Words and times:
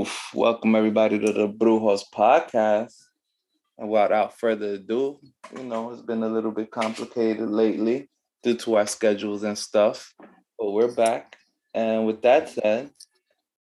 Oof. 0.00 0.30
Welcome 0.32 0.74
everybody 0.76 1.18
to 1.18 1.30
the 1.30 1.46
Brujos 1.46 2.04
podcast. 2.14 2.94
And 3.76 3.90
without 3.90 4.38
further 4.38 4.74
ado, 4.74 5.20
you 5.54 5.64
know, 5.64 5.90
it's 5.90 6.00
been 6.00 6.22
a 6.22 6.28
little 6.28 6.52
bit 6.52 6.70
complicated 6.70 7.50
lately 7.50 8.08
due 8.42 8.54
to 8.54 8.76
our 8.76 8.86
schedules 8.86 9.42
and 9.42 9.58
stuff. 9.58 10.14
But 10.58 10.70
we're 10.70 10.90
back. 10.90 11.36
And 11.74 12.06
with 12.06 12.22
that 12.22 12.48
said, 12.48 12.90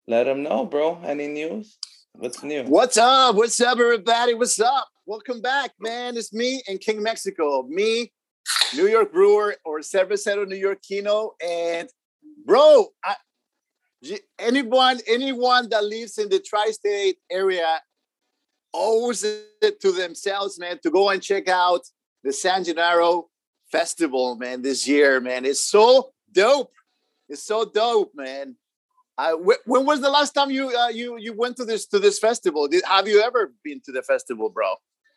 let 0.07 0.25
them 0.25 0.43
know, 0.43 0.67
bro. 0.67 1.01
Any 1.05 1.27
news? 1.29 1.79
What's 2.13 2.43
new? 2.43 2.65
What's 2.65 2.99
up? 2.99 3.35
What's 3.35 3.59
up, 3.63 3.79
everybody? 3.79 4.35
What's 4.35 4.61
up? 4.61 4.89
Welcome 5.07 5.41
back, 5.41 5.71
man. 5.81 6.19
It's 6.19 6.35
me 6.35 6.61
and 6.69 6.79
King 6.79 7.03
Mexico. 7.03 7.63
Me, 7.63 8.13
New 8.75 8.89
York 8.89 9.11
Brewer 9.11 9.57
or 9.65 9.79
Cervecero 9.79 10.47
New 10.47 10.61
Yorkino. 10.61 11.31
And 11.43 11.89
bro, 12.45 12.89
I, 13.03 13.15
anyone 14.39 15.01
anyone 15.07 15.69
that 15.71 15.85
lives 15.85 16.19
in 16.19 16.29
the 16.29 16.41
tri-state 16.41 17.19
area 17.31 17.81
owes 18.73 19.25
it 19.25 19.81
to 19.81 19.93
themselves, 19.93 20.59
man, 20.59 20.79
to 20.83 20.91
go 20.91 21.09
and 21.09 21.23
check 21.23 21.49
out 21.49 21.81
the 22.23 22.33
San 22.33 22.65
Gennaro 22.65 23.29
Festival, 23.73 24.37
man, 24.37 24.63
this 24.63 24.87
year, 24.87 25.21
man. 25.21 25.45
It's 25.45 25.65
so 25.65 26.11
dope. 26.33 26.73
It's 27.29 27.43
so 27.43 27.65
dope, 27.65 28.13
man. 28.15 28.57
I, 29.19 29.33
when 29.33 29.87
was 29.87 30.03
the 30.03 30.11
last 30.11 30.33
time 30.33 30.51
you 30.51 30.77
uh, 30.77 30.89
you 30.89 31.17
you 31.19 31.33
went 31.33 31.57
to 31.57 31.65
this 31.65 31.87
to 31.87 31.99
this 31.99 32.19
festival? 32.19 32.69
Did, 32.69 32.85
have 32.85 33.09
you 33.09 33.23
ever 33.23 33.53
been 33.65 33.81
to 33.87 33.93
the 33.93 34.03
festival, 34.03 34.51
bro? 34.51 34.75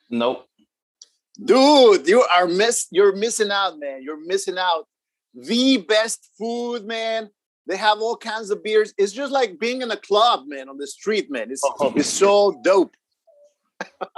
Nope. 0.09 0.45
Dude, 1.44 2.08
you 2.08 2.22
are 2.22 2.48
miss 2.48 2.88
you're 2.91 3.16
missing 3.16 3.52
out, 3.52 3.77
man. 3.77 4.02
You're 4.02 4.25
missing 4.25 4.58
out. 4.58 4.86
The 5.34 5.77
best 5.77 6.30
food, 6.38 6.86
man. 6.86 7.30
They 7.70 7.78
have 7.78 8.02
all 8.02 8.18
kinds 8.18 8.50
of 8.50 8.64
beers. 8.64 8.96
It's 8.98 9.14
just 9.14 9.32
like 9.32 9.59
being 9.59 9.84
in 9.84 9.91
a 9.91 9.96
club, 9.96 10.46
man, 10.48 10.70
on 10.70 10.80
the 10.80 10.88
street, 10.88 11.30
man. 11.30 11.52
It's 11.52 11.62
oh. 11.64 11.94
it's 11.95 12.09
so 12.09 12.59
dope. 12.64 12.95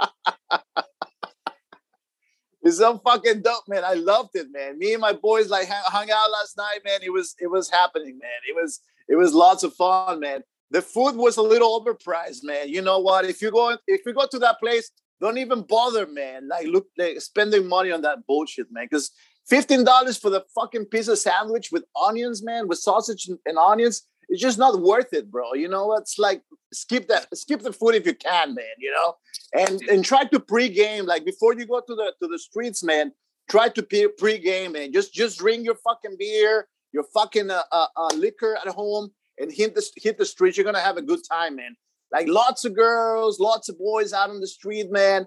it's 2.62 2.78
so 2.78 2.98
fucking 3.04 3.42
dope, 3.42 3.64
man. 3.68 3.84
I 3.84 3.92
loved 3.92 4.30
it, 4.36 4.46
man. 4.50 4.78
Me 4.78 4.94
and 4.94 5.02
my 5.02 5.12
boys 5.12 5.50
like 5.50 5.68
hung 5.68 6.10
out 6.10 6.30
last 6.30 6.56
night, 6.56 6.78
man. 6.82 7.00
It 7.02 7.12
was 7.12 7.34
it 7.40 7.48
was 7.48 7.68
happening, 7.68 8.18
man. 8.18 8.40
It 8.48 8.56
was 8.56 8.80
it 9.06 9.16
was 9.16 9.34
lots 9.34 9.64
of 9.64 9.74
fun, 9.74 10.20
man. 10.20 10.42
The 10.70 10.80
food 10.80 11.16
was 11.16 11.36
a 11.36 11.42
little 11.42 11.78
overpriced, 11.78 12.44
man. 12.44 12.70
You 12.70 12.80
know 12.80 13.00
what? 13.00 13.26
If 13.26 13.42
you 13.42 13.50
go 13.50 13.76
if 13.86 14.00
you 14.06 14.14
go 14.14 14.26
to 14.30 14.38
that 14.38 14.60
place, 14.60 14.90
don't 15.20 15.36
even 15.36 15.60
bother, 15.60 16.06
man. 16.06 16.48
Like 16.48 16.68
look, 16.68 16.86
like 16.96 17.20
spending 17.20 17.68
money 17.68 17.92
on 17.92 18.00
that 18.00 18.26
bullshit, 18.26 18.72
man. 18.72 18.86
Because 18.90 19.10
fifteen 19.48 19.84
dollars 19.84 20.16
for 20.16 20.30
the 20.30 20.44
fucking 20.54 20.86
pizza 20.86 21.16
sandwich 21.16 21.70
with 21.72 21.84
onions, 22.00 22.42
man, 22.42 22.68
with 22.68 22.78
sausage 22.78 23.28
and 23.46 23.58
onions. 23.58 24.06
It's 24.28 24.40
just 24.40 24.58
not 24.58 24.80
worth 24.80 25.12
it, 25.12 25.30
bro. 25.30 25.54
You 25.54 25.68
know, 25.68 25.94
it's 25.94 26.18
like 26.18 26.42
skip 26.72 27.08
that, 27.08 27.26
skip 27.36 27.60
the 27.60 27.72
food 27.72 27.94
if 27.94 28.06
you 28.06 28.14
can, 28.14 28.54
man. 28.54 28.76
You 28.78 28.92
know, 28.92 29.14
and 29.52 29.80
and 29.82 30.04
try 30.04 30.24
to 30.24 30.40
pre-game 30.40 31.06
like 31.06 31.24
before 31.24 31.54
you 31.54 31.66
go 31.66 31.80
to 31.80 31.94
the 31.94 32.14
to 32.22 32.28
the 32.28 32.38
streets, 32.38 32.82
man. 32.82 33.12
Try 33.50 33.68
to 33.70 33.82
pre-game, 34.18 34.72
man. 34.72 34.92
Just 34.92 35.12
just 35.12 35.38
drink 35.38 35.64
your 35.64 35.74
fucking 35.74 36.16
beer 36.18 36.68
your 36.92 37.04
fucking 37.04 37.50
uh, 37.50 37.62
uh, 37.72 37.86
uh, 37.96 38.14
liquor 38.14 38.56
at 38.64 38.72
home 38.72 39.10
and 39.38 39.52
hit 39.52 39.74
the 39.74 39.84
hit 39.96 40.18
the 40.18 40.26
streets. 40.26 40.56
You're 40.56 40.64
gonna 40.64 40.80
have 40.80 40.96
a 40.96 41.02
good 41.02 41.20
time, 41.28 41.56
man. 41.56 41.74
Like 42.12 42.28
lots 42.28 42.64
of 42.64 42.76
girls, 42.76 43.40
lots 43.40 43.68
of 43.68 43.78
boys 43.78 44.12
out 44.12 44.30
on 44.30 44.40
the 44.40 44.46
street, 44.46 44.90
man. 44.90 45.26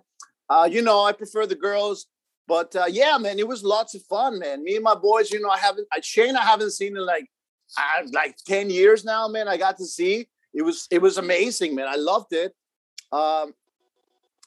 Uh, 0.49 0.69
you 0.71 0.81
know, 0.81 1.03
I 1.03 1.11
prefer 1.11 1.47
the 1.47 1.55
girls, 1.55 2.05
but 2.47 2.75
uh, 2.75 2.85
yeah, 2.89 3.17
man, 3.17 3.39
it 3.39 3.47
was 3.47 3.63
lots 3.63 3.95
of 3.95 4.03
fun, 4.03 4.39
man. 4.39 4.63
Me 4.63 4.75
and 4.75 4.83
my 4.83 4.95
boys, 4.95 5.31
you 5.31 5.39
know, 5.39 5.49
I 5.49 5.57
haven't 5.57 5.87
I, 5.91 5.99
Shane, 6.01 6.35
I 6.35 6.43
haven't 6.43 6.71
seen 6.71 6.95
in 6.95 7.05
like 7.05 7.27
uh, 7.77 8.03
like 8.11 8.37
ten 8.45 8.69
years 8.69 9.03
now, 9.03 9.27
man. 9.27 9.47
I 9.47 9.57
got 9.57 9.77
to 9.77 9.85
see 9.85 10.27
it 10.53 10.61
was 10.61 10.87
it 10.91 11.01
was 11.01 11.17
amazing, 11.17 11.75
man. 11.75 11.87
I 11.87 11.95
loved 11.95 12.33
it. 12.33 12.53
Um, 13.11 13.53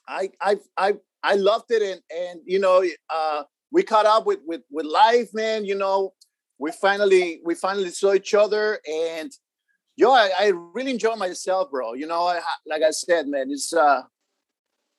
I 0.07 0.31
I 0.41 0.57
I 0.77 0.95
I 1.23 1.35
loved 1.35 1.71
it, 1.71 1.83
and 1.83 2.01
and 2.11 2.41
you 2.45 2.59
know, 2.59 2.85
uh, 3.11 3.43
we 3.73 3.83
caught 3.83 4.07
up 4.07 4.27
with 4.27 4.41
with 4.47 4.63
with 4.71 4.87
life, 4.87 5.31
man. 5.35 5.65
You 5.65 5.75
know, 5.75 6.15
we 6.59 6.73
finally 6.73 7.41
we 7.45 7.55
finally 7.55 7.91
saw 7.91 8.13
each 8.13 8.35
other 8.35 8.81
and 8.91 9.33
yo 9.97 10.13
I, 10.13 10.31
I 10.39 10.53
really 10.75 10.91
enjoy 10.91 11.15
myself 11.15 11.71
bro 11.71 11.95
you 11.95 12.07
know 12.07 12.27
I, 12.27 12.41
like 12.67 12.83
i 12.83 12.91
said 12.91 13.29
man 13.29 13.51
it's 13.51 13.73
uh 13.73 14.03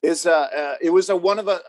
it's 0.02 0.26
uh, 0.26 0.48
uh 0.56 0.76
it 0.82 0.90
was 0.90 1.09
a 1.09 1.16
one 1.16 1.40
of 1.40 1.48
a 1.48 1.59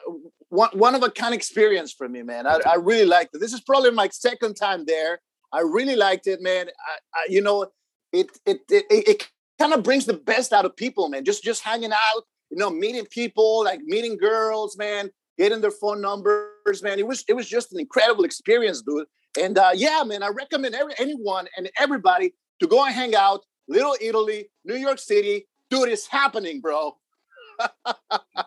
one, 0.51 0.71
one 0.73 0.95
of 0.95 1.03
a 1.03 1.11
kind 1.11 1.35
experience 1.35 1.93
for 1.93 2.09
me 2.09 2.23
man 2.23 2.47
I, 2.47 2.61
I 2.67 2.75
really 2.77 3.07
liked 3.07 3.35
it 3.35 3.41
this 3.41 3.53
is 3.53 3.61
probably 3.61 3.91
my 3.91 4.09
second 4.09 4.55
time 4.55 4.85
there 4.85 5.21
i 5.53 5.61
really 5.61 5.97
liked 5.97 6.27
it 6.27 6.41
man 6.41 6.69
I, 6.69 7.19
I 7.19 7.27
you 7.29 7.41
know 7.41 7.67
it 8.13 8.31
it 8.47 8.61
it, 8.71 8.85
it, 8.91 9.29
kind 9.59 9.75
of 9.75 9.83
brings 9.83 10.07
the 10.07 10.15
best 10.15 10.55
out 10.55 10.65
of 10.65 10.75
people 10.75 11.09
man 11.11 11.25
just 11.25 11.45
just 11.45 11.63
hanging 11.63 11.93
out 11.93 12.23
you 12.51 12.57
know 12.57 12.71
meeting 12.71 13.05
people 13.11 13.63
like 13.65 13.81
meeting 13.83 14.17
girls 14.17 14.77
man 14.79 15.11
getting 15.37 15.61
their 15.61 15.71
phone 15.71 16.01
numbers 16.01 16.83
man 16.83 16.99
it 16.99 17.07
was 17.07 17.25
it 17.29 17.35
was 17.35 17.47
just 17.47 17.71
an 17.73 17.79
incredible 17.79 18.25
experience 18.25 18.81
dude 18.81 19.07
and 19.39 19.59
uh, 19.59 19.71
yeah, 19.75 20.03
man, 20.05 20.23
I 20.23 20.29
recommend 20.29 20.75
every, 20.75 20.95
anyone 20.99 21.47
and 21.57 21.71
everybody 21.79 22.35
to 22.61 22.67
go 22.67 22.85
and 22.85 22.95
hang 22.95 23.15
out. 23.15 23.45
Little 23.69 23.97
Italy, 24.01 24.51
New 24.65 24.77
York 24.77 24.99
City. 24.99 25.47
Dude, 25.69 25.89
it's 25.89 26.07
happening, 26.07 26.61
bro. 26.61 26.97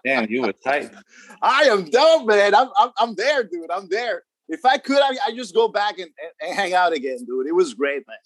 Damn, 0.05 0.29
you 0.29 0.41
were 0.41 0.53
tight. 0.53 0.91
I 1.41 1.63
am 1.63 1.85
dope, 1.85 2.27
man. 2.27 2.55
I'm, 2.55 2.69
I'm, 2.77 2.91
I'm 2.97 3.15
there, 3.15 3.43
dude. 3.43 3.71
I'm 3.71 3.87
there. 3.89 4.23
If 4.49 4.65
I 4.65 4.77
could, 4.77 5.01
I, 5.01 5.15
I 5.27 5.35
just 5.35 5.53
go 5.53 5.67
back 5.67 5.99
and, 5.99 6.09
and, 6.21 6.49
and 6.49 6.55
hang 6.55 6.73
out 6.73 6.93
again, 6.93 7.25
dude. 7.25 7.47
It 7.47 7.55
was 7.55 7.73
great, 7.73 8.03
man. 8.07 8.17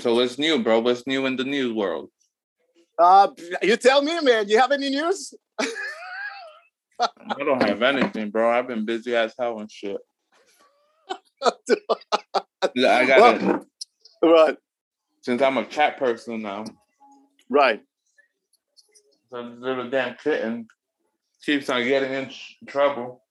So 0.00 0.14
what's 0.14 0.38
new, 0.38 0.62
bro? 0.62 0.80
What's 0.80 1.06
new 1.06 1.26
in 1.26 1.36
the 1.36 1.44
news 1.44 1.72
world? 1.72 2.10
Uh, 2.98 3.28
you 3.62 3.76
tell 3.76 4.02
me, 4.02 4.18
man. 4.20 4.48
You 4.48 4.58
have 4.58 4.72
any 4.72 4.90
news? 4.90 5.34
I 7.00 7.44
don't 7.44 7.62
have 7.62 7.82
anything, 7.82 8.30
bro. 8.30 8.50
I've 8.50 8.66
been 8.66 8.84
busy 8.84 9.14
as 9.14 9.34
hell 9.38 9.60
and 9.60 9.70
shit. 9.70 9.98
I 11.42 13.06
got 13.06 13.42
it. 13.42 13.62
Right. 14.22 14.56
Since 15.22 15.42
I'm 15.42 15.58
a 15.58 15.64
chat 15.66 15.98
person 15.98 16.42
now. 16.42 16.64
Right. 17.50 17.82
So 19.30 19.50
this 19.50 19.58
little 19.58 19.90
damn 19.90 20.16
kitten 20.16 20.68
keeps 21.44 21.68
on 21.68 21.84
getting 21.84 22.12
in 22.12 22.30
trouble. 22.66 23.22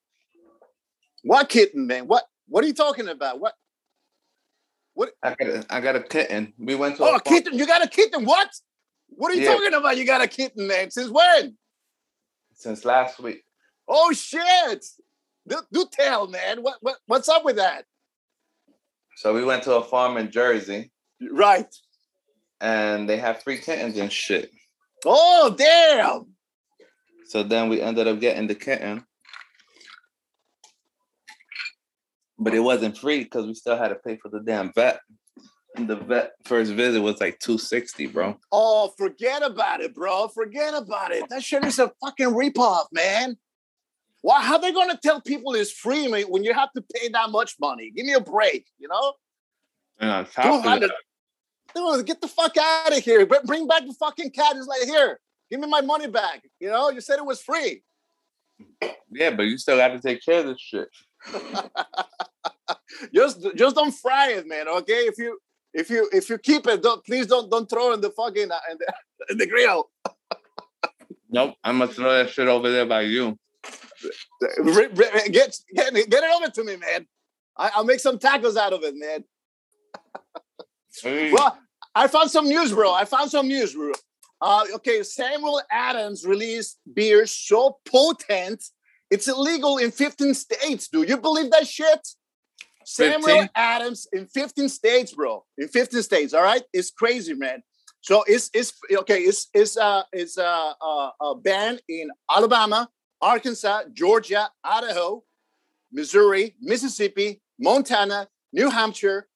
What 1.23 1.49
kitten, 1.49 1.87
man? 1.87 2.07
What 2.07 2.23
What 2.47 2.63
are 2.63 2.67
you 2.67 2.73
talking 2.73 3.07
about? 3.07 3.39
What? 3.39 3.53
What? 4.93 5.11
I 5.23 5.35
got 5.35 5.47
a, 5.47 5.65
I 5.69 5.81
got 5.81 5.95
a 5.95 6.01
kitten. 6.01 6.53
We 6.57 6.75
went 6.75 6.97
to. 6.97 7.03
Oh, 7.03 7.13
a, 7.13 7.15
a 7.17 7.21
kitten! 7.21 7.57
You 7.57 7.65
got 7.65 7.83
a 7.83 7.87
kitten? 7.87 8.25
What? 8.25 8.49
What 9.09 9.31
are 9.31 9.35
you 9.35 9.43
yeah. 9.43 9.53
talking 9.53 9.73
about? 9.73 9.97
You 9.97 10.05
got 10.05 10.21
a 10.21 10.27
kitten, 10.27 10.67
man? 10.67 10.91
Since 10.91 11.09
when? 11.09 11.57
Since 12.53 12.85
last 12.85 13.19
week. 13.19 13.43
Oh 13.87 14.11
shit! 14.13 14.85
Do, 15.47 15.61
do 15.71 15.85
tell, 15.91 16.27
man. 16.27 16.61
What, 16.61 16.77
what 16.81 16.97
what's 17.07 17.29
up 17.29 17.45
with 17.45 17.57
that? 17.57 17.85
So 19.17 19.33
we 19.33 19.45
went 19.45 19.63
to 19.63 19.75
a 19.75 19.83
farm 19.83 20.17
in 20.17 20.31
Jersey. 20.31 20.91
Right. 21.31 21.73
And 22.59 23.07
they 23.07 23.17
have 23.17 23.43
free 23.43 23.57
kittens 23.57 23.97
and 23.97 24.11
shit. 24.11 24.51
Oh 25.05 25.53
damn. 25.57 26.25
So 27.25 27.43
then 27.43 27.69
we 27.69 27.81
ended 27.81 28.07
up 28.07 28.19
getting 28.19 28.47
the 28.47 28.55
kitten. 28.55 29.05
But 32.37 32.53
it 32.53 32.59
wasn't 32.59 32.97
free 32.97 33.23
because 33.23 33.45
we 33.45 33.53
still 33.53 33.77
had 33.77 33.89
to 33.89 33.95
pay 33.95 34.17
for 34.17 34.29
the 34.29 34.41
damn 34.41 34.73
vet. 34.73 34.99
And 35.75 35.87
the 35.87 35.95
vet 35.95 36.33
first 36.45 36.71
visit 36.71 37.01
was 37.01 37.19
like 37.19 37.39
260, 37.39 38.07
bro. 38.07 38.37
Oh, 38.51 38.93
forget 38.97 39.43
about 39.43 39.81
it, 39.81 39.93
bro. 39.93 40.27
Forget 40.29 40.73
about 40.73 41.11
it. 41.11 41.27
That 41.29 41.43
shit 41.43 41.65
is 41.65 41.79
a 41.79 41.91
fucking 42.03 42.29
ripoff, 42.29 42.85
man. 42.91 43.37
Why? 44.21 44.41
How 44.41 44.55
are 44.55 44.61
they 44.61 44.71
going 44.71 44.89
to 44.89 44.97
tell 44.97 45.21
people 45.21 45.53
it's 45.53 45.71
free 45.71 46.07
when 46.23 46.43
you 46.43 46.53
have 46.53 46.71
to 46.73 46.83
pay 46.93 47.09
that 47.09 47.29
much 47.29 47.55
money? 47.59 47.91
Give 47.95 48.05
me 48.05 48.13
a 48.13 48.21
break, 48.21 48.67
you 48.79 48.87
know? 48.87 49.13
Yeah, 51.75 51.95
Dude, 51.97 52.05
get 52.05 52.21
the 52.21 52.27
fuck 52.27 52.55
out 52.57 52.97
of 52.97 53.03
here. 53.03 53.25
Bring 53.25 53.67
back 53.67 53.85
the 53.85 53.93
fucking 53.93 54.31
cat. 54.31 54.55
It's 54.55 54.67
like, 54.67 54.83
here, 54.83 55.19
give 55.51 55.59
me 55.59 55.67
my 55.67 55.81
money 55.81 56.07
back. 56.07 56.41
You 56.59 56.69
know, 56.69 56.89
you 56.89 57.01
said 57.01 57.19
it 57.19 57.25
was 57.25 57.41
free. 57.41 57.83
Yeah, 59.11 59.31
but 59.31 59.43
you 59.43 59.57
still 59.57 59.77
got 59.77 59.89
to 59.89 59.99
take 59.99 60.23
care 60.23 60.39
of 60.39 60.47
this 60.47 60.59
shit. 60.59 60.89
just 63.13 63.45
just 63.55 63.75
don't 63.75 63.91
fry 63.91 64.31
it, 64.31 64.47
man. 64.47 64.67
Okay, 64.67 65.07
if 65.07 65.17
you 65.17 65.39
if 65.73 65.89
you 65.89 66.07
if 66.13 66.29
you 66.29 66.37
keep 66.37 66.67
it, 66.67 66.81
don't 66.81 67.03
please 67.05 67.27
don't 67.27 67.49
don't 67.49 67.69
throw 67.69 67.93
in 67.93 68.01
the 68.01 68.11
fucking 68.11 68.51
uh, 68.51 68.59
in 68.71 68.77
the, 68.77 68.93
in 69.31 69.37
the 69.37 69.47
grill. 69.47 69.89
nope, 71.29 71.55
I'm 71.63 71.79
gonna 71.79 71.91
throw 71.91 72.11
that 72.13 72.29
shit 72.29 72.47
over 72.47 72.69
there 72.71 72.85
by 72.85 73.01
you. 73.01 73.37
Get, 75.31 75.57
get, 75.73 75.93
get 75.93 76.23
it 76.23 76.31
over 76.35 76.49
to 76.51 76.63
me, 76.63 76.77
man. 76.77 77.07
I, 77.57 77.71
will 77.77 77.85
make 77.85 77.99
some 77.99 78.19
tacos 78.19 78.57
out 78.57 78.73
of 78.73 78.83
it, 78.83 78.93
man. 78.95 79.23
hey. 81.01 81.31
Well, 81.31 81.57
I 81.95 82.07
found 82.07 82.29
some 82.29 82.47
news, 82.47 82.73
bro. 82.73 82.93
I 82.93 83.05
found 83.05 83.31
some 83.31 83.47
news, 83.47 83.73
bro. 83.73 83.93
Uh, 84.41 84.65
okay, 84.75 85.01
Samuel 85.01 85.61
Adams 85.71 86.25
released 86.25 86.79
beer 86.93 87.25
so 87.25 87.77
potent 87.85 88.63
it's 89.11 89.27
illegal 89.27 89.77
in 89.77 89.91
15 89.91 90.33
states. 90.33 90.87
Do 90.87 91.03
you 91.03 91.17
believe 91.17 91.51
that 91.51 91.67
shit? 91.67 92.07
15? 92.87 93.21
Samuel 93.21 93.47
Adams 93.55 94.07
in 94.13 94.27
15 94.27 94.69
states, 94.69 95.13
bro. 95.13 95.43
In 95.57 95.67
15 95.67 96.01
states, 96.03 96.33
all 96.33 96.43
right? 96.43 96.63
It's 96.73 96.91
crazy, 96.91 97.33
man. 97.33 97.63
So 98.01 98.23
it's 98.27 98.51
it's 98.53 98.73
okay. 98.91 99.21
It's 99.21 99.47
it's 99.53 99.77
uh 99.77 100.03
it's 100.13 100.37
uh, 100.37 100.73
uh, 100.79 101.09
a 101.21 101.35
band 101.35 101.81
in 101.89 102.11
Alabama, 102.29 102.87
Arkansas, 103.19 103.83
Georgia, 103.93 104.49
Idaho, 104.63 105.23
Missouri, 105.91 106.55
Mississippi, 106.61 107.41
Montana, 107.59 108.27
New 108.53 108.69
Hampshire, 108.69 109.27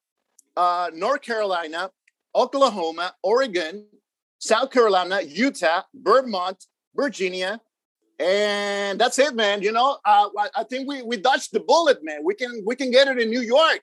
uh, 0.56 0.92
North 0.94 1.24
Carolina, 1.24 1.90
Oklahoma, 2.36 3.14
Oregon, 3.24 3.86
South 4.40 4.72
Carolina, 4.72 5.22
Utah, 5.22 5.81
Vermont, 5.94 6.66
Virginia, 6.96 7.60
and 8.20 9.00
that's 9.00 9.18
it, 9.18 9.36
man. 9.36 9.62
You 9.62 9.72
know, 9.72 9.98
uh, 10.06 10.30
I, 10.56 10.64
think 10.64 10.88
we 10.88 11.02
we 11.02 11.18
dodged 11.18 11.54
the 11.54 11.62
bullet, 11.62 12.04
man. 12.04 12.20
We 12.24 12.36
can 12.36 12.64
we 12.66 12.76
can 12.76 12.92
get 12.92 13.08
it 13.08 13.18
in 13.18 13.30
New 13.30 13.42
York. 13.42 13.81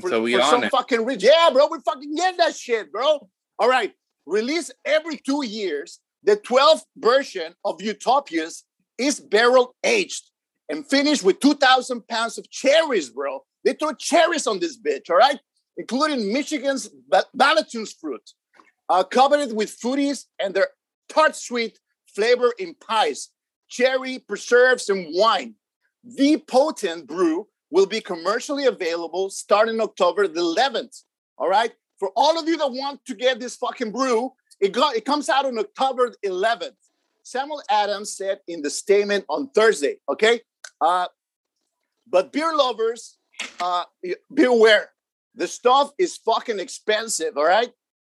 For, 0.00 0.08
so 0.08 0.22
we 0.22 0.34
for 0.34 0.42
on 0.42 0.50
some 0.50 0.64
it. 0.64 0.70
fucking 0.70 1.04
rich, 1.04 1.22
yeah, 1.22 1.50
bro. 1.52 1.68
We 1.70 1.78
fucking 1.84 2.14
get 2.14 2.38
that 2.38 2.56
shit, 2.56 2.90
bro. 2.90 3.28
All 3.58 3.68
right, 3.68 3.92
release 4.26 4.70
every 4.84 5.16
two 5.18 5.44
years. 5.44 6.00
The 6.22 6.36
12th 6.36 6.82
version 6.98 7.54
of 7.64 7.80
Utopias 7.80 8.64
is 8.98 9.20
barrel 9.20 9.74
aged 9.82 10.30
and 10.68 10.86
finished 10.86 11.22
with 11.22 11.40
2,000 11.40 12.06
pounds 12.06 12.36
of 12.36 12.48
cherries, 12.50 13.08
bro. 13.08 13.42
They 13.64 13.72
throw 13.72 13.92
cherries 13.92 14.46
on 14.46 14.60
this 14.60 14.78
bitch, 14.78 15.08
all 15.10 15.16
right? 15.16 15.40
Including 15.76 16.32
Michigan's 16.32 16.90
Balatons 17.36 17.94
fruit, 17.98 18.30
covered 19.10 19.52
with 19.52 19.78
fruities 19.78 20.26
and 20.38 20.54
their 20.54 20.68
tart 21.08 21.36
sweet 21.36 21.78
flavor 22.06 22.52
in 22.58 22.74
pies 22.74 23.30
cherry, 23.70 24.18
preserves, 24.18 24.90
and 24.90 25.06
wine. 25.10 25.54
The 26.04 26.38
potent 26.38 27.06
brew 27.06 27.46
will 27.70 27.86
be 27.86 28.00
commercially 28.00 28.66
available 28.66 29.30
starting 29.30 29.80
October 29.80 30.28
the 30.28 30.40
11th. 30.40 31.04
All 31.38 31.48
right. 31.48 31.72
For 31.98 32.10
all 32.16 32.38
of 32.38 32.48
you 32.48 32.56
that 32.58 32.70
want 32.70 33.04
to 33.06 33.14
get 33.14 33.40
this 33.40 33.56
fucking 33.56 33.92
brew, 33.92 34.32
it, 34.58 34.72
got, 34.72 34.96
it 34.96 35.04
comes 35.04 35.28
out 35.28 35.46
on 35.46 35.58
October 35.58 36.12
11th. 36.24 36.74
Samuel 37.22 37.62
Adams 37.70 38.16
said 38.16 38.40
in 38.48 38.60
the 38.60 38.70
statement 38.70 39.24
on 39.28 39.50
Thursday. 39.50 39.98
Okay. 40.08 40.40
Uh, 40.80 41.06
but 42.08 42.32
beer 42.32 42.54
lovers, 42.54 43.18
uh, 43.60 43.84
beware. 44.32 44.90
The 45.34 45.46
stuff 45.46 45.92
is 45.98 46.16
fucking 46.16 46.58
expensive. 46.58 47.36
All 47.36 47.44
right. 47.44 47.70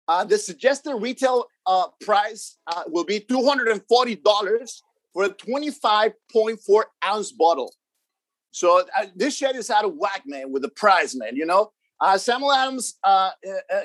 Uh, 0.07 0.25
the 0.25 0.37
suggested 0.37 0.97
retail 0.97 1.47
uh, 1.67 1.87
price 2.01 2.59
uh, 2.67 2.83
will 2.89 3.05
be 3.05 3.21
$240 3.21 4.83
for 5.13 5.25
a 5.25 5.29
25.4 5.31 6.83
ounce 7.05 7.33
bottle. 7.33 7.73
So 8.51 8.81
uh, 8.81 9.07
this 9.17 9.37
shit 9.37 9.57
is 9.57 9.71
out 9.71 9.85
of 9.85 9.95
whack, 9.95 10.23
man, 10.27 10.53
with 10.53 10.63
the 10.63 10.69
price, 10.69 11.15
man. 11.15 11.37
You 11.37 11.47
know, 11.47 11.73
uh, 12.01 12.19
Samuel 12.19 12.53
Adams, 12.53 12.95
uh, 13.03 13.31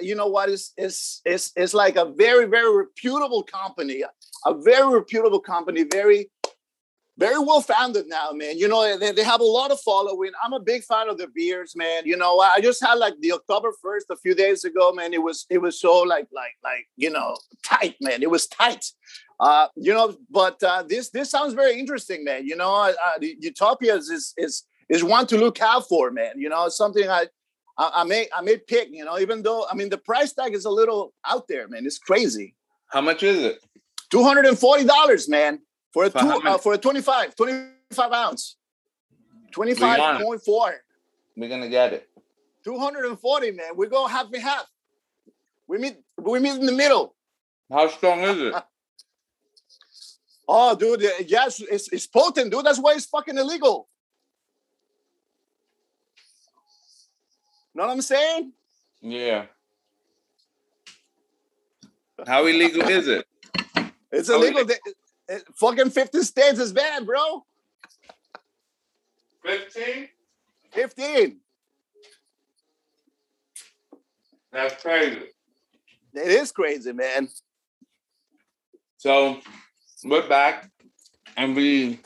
you 0.02 0.16
know 0.16 0.28
what 0.28 0.50
is 0.50 0.74
is 0.78 1.22
is 1.26 1.52
is 1.56 1.74
like 1.74 1.96
a 1.96 2.06
very 2.06 2.46
very 2.46 2.76
reputable 2.76 3.44
company, 3.44 4.04
a 4.46 4.54
very 4.54 4.94
reputable 4.94 5.40
company, 5.40 5.84
very 5.84 6.30
very 7.20 7.38
well 7.38 7.60
founded 7.60 8.08
now, 8.08 8.32
man. 8.32 8.58
You 8.58 8.70
know, 8.70 8.98
they, 8.98 9.12
they 9.12 9.24
have 9.24 9.42
a 9.42 9.46
lot 9.46 9.72
of 9.72 9.80
following. 9.82 10.32
I'm 10.42 10.54
a 10.54 10.60
big 10.60 10.84
fan 10.84 11.10
of 11.10 11.18
their 11.18 11.28
beers, 11.28 11.76
man. 11.76 12.04
You 12.06 12.16
know, 12.16 12.40
I 12.40 12.62
just 12.62 12.84
had 12.84 12.94
like 12.94 13.16
the 13.20 13.34
October 13.34 13.74
first 13.82 14.06
a 14.10 14.16
few 14.16 14.34
days 14.34 14.64
ago, 14.64 14.94
man. 14.94 15.14
It 15.14 15.22
was 15.22 15.46
it 15.50 15.58
was 15.58 15.80
so 15.80 16.00
like 16.00 16.28
like 16.32 16.54
like 16.64 16.88
you 16.96 17.10
know 17.10 17.36
tight, 17.64 17.98
man. 18.00 18.24
It 18.24 18.32
was 18.32 18.48
tight. 18.48 18.86
Uh, 19.40 19.68
you 19.76 19.94
know, 19.94 20.16
but 20.30 20.64
uh, 20.64 20.84
this 20.84 21.10
this 21.10 21.30
sounds 21.30 21.54
very 21.54 21.78
interesting, 21.78 22.24
man. 22.24 22.48
You 22.48 22.56
know, 22.56 22.74
uh, 22.74 22.94
Utopias 23.22 24.10
is 24.10 24.34
is 24.38 24.64
is 24.88 25.04
one 25.04 25.28
to 25.28 25.38
look 25.38 25.62
out 25.62 25.88
for, 25.90 26.12
man. 26.12 26.34
You 26.38 26.48
know, 26.48 26.70
something 26.70 27.10
I, 27.10 27.28
I 27.78 27.92
I, 27.96 28.04
may 28.06 28.28
I 28.36 28.42
may 28.42 28.58
pick. 28.58 28.90
You 28.92 29.04
know, 29.04 29.20
even 29.20 29.44
though 29.44 29.66
I 29.70 29.76
mean 29.76 29.90
the 29.90 29.98
price 29.98 30.32
tag 30.32 30.54
is 30.54 30.64
a 30.64 30.70
little 30.70 31.14
out 31.28 31.50
there, 31.50 31.68
man. 31.68 31.86
It's 31.86 32.00
crazy. 32.00 32.56
How 32.88 33.02
much 33.02 33.24
is 33.24 33.44
it? 33.44 33.60
Two 34.10 34.24
hundred 34.24 34.46
and 34.46 34.58
forty 34.58 34.86
dollars, 34.86 35.28
man, 35.28 35.60
for 35.92 36.06
a 36.06 36.10
two, 36.10 36.18
uh, 36.18 36.58
for 36.58 36.74
a 36.74 36.78
25, 36.78 37.36
25 37.36 38.12
ounce, 38.12 38.58
twenty 39.52 39.74
five 39.74 40.22
point 40.22 40.42
four. 40.44 40.74
We're 41.36 41.50
gonna 41.50 41.70
get 41.70 41.94
it. 41.94 42.10
Two 42.64 42.78
hundred 42.78 43.06
and 43.06 43.20
forty, 43.20 43.52
man. 43.52 43.76
We 43.76 43.88
go 43.88 44.08
half 44.08 44.28
and 44.32 44.42
half. 44.42 44.66
We 45.68 45.78
meet 45.78 45.98
we 46.18 46.40
meet 46.40 46.56
in 46.56 46.66
the 46.66 46.72
middle. 46.72 47.16
How 47.72 47.88
strong 47.88 48.22
is 48.22 48.40
it? 48.40 48.54
Oh, 50.52 50.76
dude, 50.76 51.04
yes, 51.28 51.62
it's, 51.62 51.94
it's 51.94 52.08
potent, 52.08 52.52
dude. 52.52 52.66
That's 52.66 52.80
why 52.80 52.94
it's 52.94 53.06
fucking 53.06 53.38
illegal. 53.38 53.88
Know 57.76 57.86
what 57.86 57.92
I'm 57.92 58.02
saying? 58.02 58.54
Yeah. 59.00 59.46
How 62.26 62.48
illegal 62.48 62.82
is 62.90 63.08
it? 63.08 63.28
It's 64.12 64.30
illegal. 64.30 64.68
It, 64.68 64.80
it, 65.30 65.44
fucking 65.56 65.92
50 65.92 66.22
states 66.24 66.60
is 66.60 66.74
bad, 66.74 67.06
bro. 67.06 67.46
15? 69.46 70.08
15. 70.72 71.38
That's 74.52 74.82
crazy. 74.82 75.22
It 76.14 76.28
is 76.28 76.52
crazy, 76.52 76.92
man. 76.92 77.30
So 78.98 79.40
we're 80.04 80.28
back, 80.28 80.70
and 81.38 81.56
we, 81.56 82.00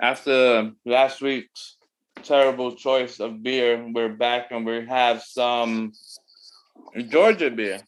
after 0.00 0.72
last 0.86 1.20
week's 1.20 1.76
terrible 2.22 2.74
choice 2.74 3.20
of 3.20 3.42
beer, 3.42 3.86
we're 3.92 4.08
back 4.08 4.50
and 4.50 4.64
we 4.64 4.86
have 4.86 5.22
some 5.22 5.92
Georgia 7.08 7.50
beer. 7.50 7.80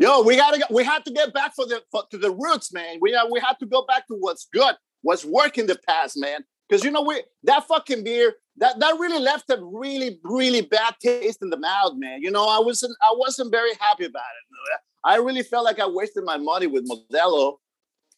Yo, 0.00 0.22
we 0.22 0.34
gotta 0.34 0.66
we 0.70 0.82
have 0.82 1.04
to 1.04 1.12
get 1.12 1.34
back 1.34 1.54
for 1.54 1.66
the 1.66 1.82
for, 1.90 2.04
to 2.10 2.16
the 2.16 2.30
roots, 2.30 2.72
man. 2.72 2.96
We 3.02 3.14
uh, 3.14 3.26
we 3.30 3.38
have 3.40 3.58
to 3.58 3.66
go 3.66 3.84
back 3.86 4.06
to 4.06 4.16
what's 4.18 4.48
good, 4.50 4.74
what's 5.02 5.26
working 5.26 5.64
in 5.64 5.66
the 5.66 5.78
past, 5.86 6.16
man. 6.16 6.42
Because 6.66 6.82
you 6.82 6.90
know 6.90 7.02
we 7.02 7.22
that 7.42 7.68
fucking 7.68 8.02
beer 8.02 8.32
that 8.56 8.80
that 8.80 8.96
really 8.98 9.18
left 9.18 9.50
a 9.50 9.58
really 9.62 10.18
really 10.24 10.62
bad 10.62 10.94
taste 11.02 11.42
in 11.42 11.50
the 11.50 11.58
mouth, 11.58 11.92
man. 11.98 12.22
You 12.22 12.30
know 12.30 12.48
I 12.48 12.60
wasn't 12.60 12.96
I 13.02 13.12
wasn't 13.14 13.50
very 13.50 13.72
happy 13.78 14.06
about 14.06 14.22
it. 14.22 14.80
I 15.04 15.16
really 15.16 15.42
felt 15.42 15.66
like 15.66 15.78
I 15.78 15.86
wasted 15.86 16.24
my 16.24 16.38
money 16.38 16.66
with 16.66 16.88
Modelo 16.88 17.56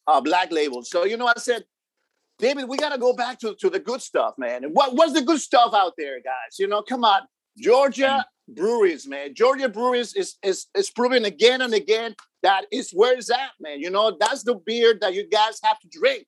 uh, 0.07 0.21
black 0.21 0.53
label. 0.53 0.85
So 0.85 1.05
you 1.05 1.17
know, 1.17 1.27
I 1.27 1.35
said, 1.39 1.65
David, 2.39 2.69
we 2.69 2.77
got 2.77 2.91
to 2.91 2.99
go 2.99 3.13
back 3.13 3.41
to, 3.41 3.57
to 3.57 3.69
the 3.69 3.81
good 3.81 4.03
stuff, 4.03 4.35
man. 4.39 4.63
And 4.63 4.73
what 4.73 4.95
what's 4.95 5.15
the 5.15 5.23
good 5.23 5.41
stuff 5.41 5.75
out 5.75 5.95
there, 5.99 6.21
guys? 6.23 6.61
You 6.61 6.69
know, 6.69 6.81
come 6.81 7.03
on, 7.05 7.23
Georgia 7.59 8.25
breweries, 8.55 9.07
man. 9.07 9.35
Georgia 9.35 9.69
breweries 9.69 10.15
is 10.15 10.37
is 10.43 10.67
is 10.75 10.91
proving 10.91 11.25
again 11.25 11.63
and 11.63 11.75
again 11.75 12.15
that 12.43 12.67
is 12.73 12.91
where 12.91 13.17
it's 13.17 13.31
at, 13.31 13.53
man. 13.61 13.81
You 13.81 13.91
know, 13.91 14.17
that's 14.19 14.43
the 14.43 14.55
beer 14.55 14.97
that 15.01 15.15
you 15.15 15.29
guys 15.29 15.61
have 15.63 15.79
to 15.81 15.89
drink. 15.89 16.27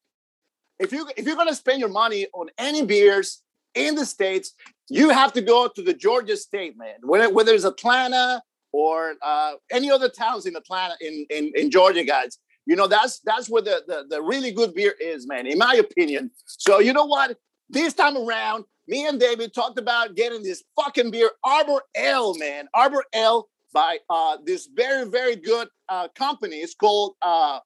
If 0.78 0.92
you 0.92 1.08
if 1.16 1.26
you're 1.26 1.36
gonna 1.36 1.54
spend 1.54 1.80
your 1.80 1.88
money 1.88 2.26
on 2.32 2.48
any 2.58 2.84
beers 2.84 3.42
in 3.74 3.94
the 3.94 4.06
states, 4.06 4.52
you 4.88 5.10
have 5.10 5.32
to 5.34 5.40
go 5.40 5.68
to 5.68 5.82
the 5.82 5.94
Georgia 5.94 6.36
state, 6.36 6.76
man. 6.76 6.96
Whether, 7.02 7.32
whether 7.32 7.52
it's 7.52 7.64
Atlanta 7.64 8.42
or 8.72 9.14
uh, 9.22 9.54
any 9.70 9.90
other 9.90 10.08
towns 10.08 10.46
in 10.46 10.56
Atlanta 10.56 10.94
in, 11.00 11.26
in 11.30 11.52
in 11.54 11.70
Georgia, 11.70 12.04
guys. 12.04 12.38
You 12.66 12.76
know, 12.76 12.86
that's 12.86 13.20
that's 13.20 13.48
where 13.50 13.62
the, 13.62 13.82
the, 13.86 14.06
the 14.08 14.22
really 14.22 14.50
good 14.50 14.74
beer 14.74 14.94
is, 14.98 15.26
man, 15.26 15.46
in 15.46 15.58
my 15.58 15.74
opinion. 15.74 16.30
So 16.46 16.78
you 16.78 16.92
know 16.92 17.04
what? 17.04 17.36
This 17.68 17.92
time 17.92 18.16
around, 18.16 18.64
me 18.86 19.06
and 19.06 19.18
David 19.18 19.54
talked 19.54 19.78
about 19.78 20.14
getting 20.14 20.42
this 20.42 20.62
fucking 20.76 21.10
beer, 21.10 21.30
Arbor 21.42 21.82
Ale, 21.96 22.36
man. 22.38 22.68
Arbor 22.74 23.04
Ale 23.14 23.48
by 23.72 23.98
uh, 24.08 24.38
this 24.44 24.68
very, 24.74 25.08
very 25.08 25.36
good 25.36 25.68
uh, 25.88 26.08
company. 26.08 26.56
It's 26.56 26.74
called 26.74 27.14
uh, 27.22 27.60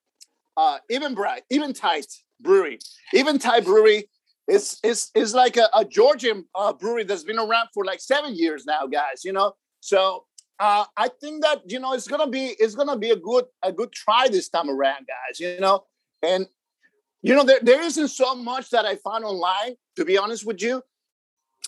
uh, 0.56 0.78
Even 0.90 1.14
Bright, 1.14 1.42
Eventide 1.50 2.06
Brewery. 2.40 2.78
Eventide 3.12 3.64
Brewery 3.64 4.08
is 4.48 4.78
is 4.82 5.10
is 5.14 5.34
like 5.34 5.56
a, 5.56 5.68
a 5.74 5.84
Georgian 5.84 6.44
uh, 6.54 6.72
brewery 6.72 7.04
that's 7.04 7.24
been 7.24 7.38
around 7.38 7.68
for 7.74 7.84
like 7.84 8.00
seven 8.00 8.34
years 8.34 8.64
now, 8.64 8.86
guys. 8.86 9.24
You 9.24 9.32
know, 9.32 9.52
so 9.80 10.24
uh, 10.58 10.84
I 10.96 11.10
think 11.20 11.42
that 11.42 11.62
you 11.70 11.78
know 11.78 11.92
it's 11.92 12.08
gonna 12.08 12.28
be 12.28 12.56
it's 12.58 12.74
gonna 12.74 12.96
be 12.96 13.10
a 13.10 13.16
good 13.16 13.44
a 13.62 13.72
good 13.72 13.92
try 13.92 14.28
this 14.28 14.48
time 14.48 14.70
around, 14.70 15.06
guys. 15.06 15.38
You 15.38 15.60
know, 15.60 15.84
and 16.22 16.46
you 17.22 17.34
know 17.34 17.44
there, 17.44 17.60
there 17.62 17.82
isn't 17.82 18.08
so 18.08 18.34
much 18.34 18.70
that 18.70 18.84
I 18.86 18.96
found 18.96 19.24
online. 19.24 19.74
To 19.96 20.04
be 20.04 20.16
honest 20.16 20.46
with 20.46 20.62
you, 20.62 20.82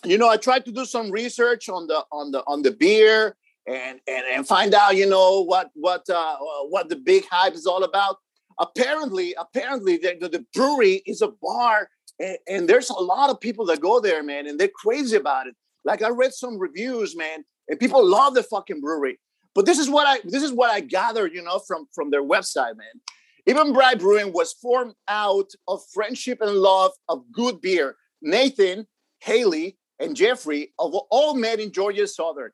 you 0.05 0.17
know 0.17 0.29
I 0.29 0.37
tried 0.37 0.65
to 0.65 0.71
do 0.71 0.85
some 0.85 1.11
research 1.11 1.69
on 1.69 1.87
the 1.87 2.03
on 2.11 2.31
the 2.31 2.43
on 2.47 2.61
the 2.61 2.71
beer 2.71 3.35
and 3.67 3.99
and 4.07 4.25
and 4.33 4.47
find 4.47 4.73
out 4.73 4.95
you 4.95 5.07
know 5.07 5.41
what 5.41 5.69
what 5.73 6.09
uh, 6.09 6.37
what 6.69 6.89
the 6.89 6.95
big 6.95 7.25
hype 7.29 7.53
is 7.53 7.65
all 7.65 7.83
about. 7.83 8.17
Apparently, 8.59 9.33
apparently 9.39 9.97
the, 9.97 10.17
the, 10.19 10.29
the 10.29 10.45
brewery 10.53 11.01
is 11.07 11.21
a 11.21 11.29
bar, 11.41 11.89
and, 12.19 12.37
and 12.47 12.69
there's 12.69 12.89
a 12.89 12.93
lot 12.93 13.29
of 13.29 13.39
people 13.39 13.65
that 13.65 13.79
go 13.79 13.99
there, 13.99 14.21
man, 14.21 14.45
and 14.45 14.59
they're 14.59 14.69
crazy 14.75 15.15
about 15.15 15.47
it. 15.47 15.55
Like 15.83 16.03
I 16.03 16.09
read 16.09 16.33
some 16.33 16.59
reviews, 16.59 17.15
man 17.15 17.43
and 17.71 17.79
people 17.79 18.05
love 18.05 18.35
the 18.35 18.43
fucking 18.43 18.81
brewery. 18.81 19.17
But 19.55 19.65
this 19.65 19.79
is 19.79 19.89
what 19.89 20.05
I 20.05 20.19
this 20.23 20.43
is 20.43 20.51
what 20.51 20.69
I 20.69 20.81
gathered, 20.81 21.33
you 21.33 21.41
know, 21.41 21.59
from 21.59 21.87
from 21.93 22.11
their 22.11 22.23
website, 22.23 22.77
man. 22.77 23.01
Even 23.47 23.73
Bright 23.73 23.99
Brewing 23.99 24.33
was 24.33 24.53
formed 24.53 24.93
out 25.07 25.49
of 25.67 25.81
friendship 25.93 26.39
and 26.41 26.57
love 26.57 26.91
of 27.09 27.23
good 27.31 27.59
beer. 27.59 27.95
Nathan, 28.21 28.87
Haley, 29.19 29.77
and 30.01 30.15
Jeffrey 30.15 30.73
of 30.79 30.93
all 31.09 31.35
met 31.35 31.59
in 31.59 31.71
Georgia 31.71 32.07
Southern. 32.07 32.51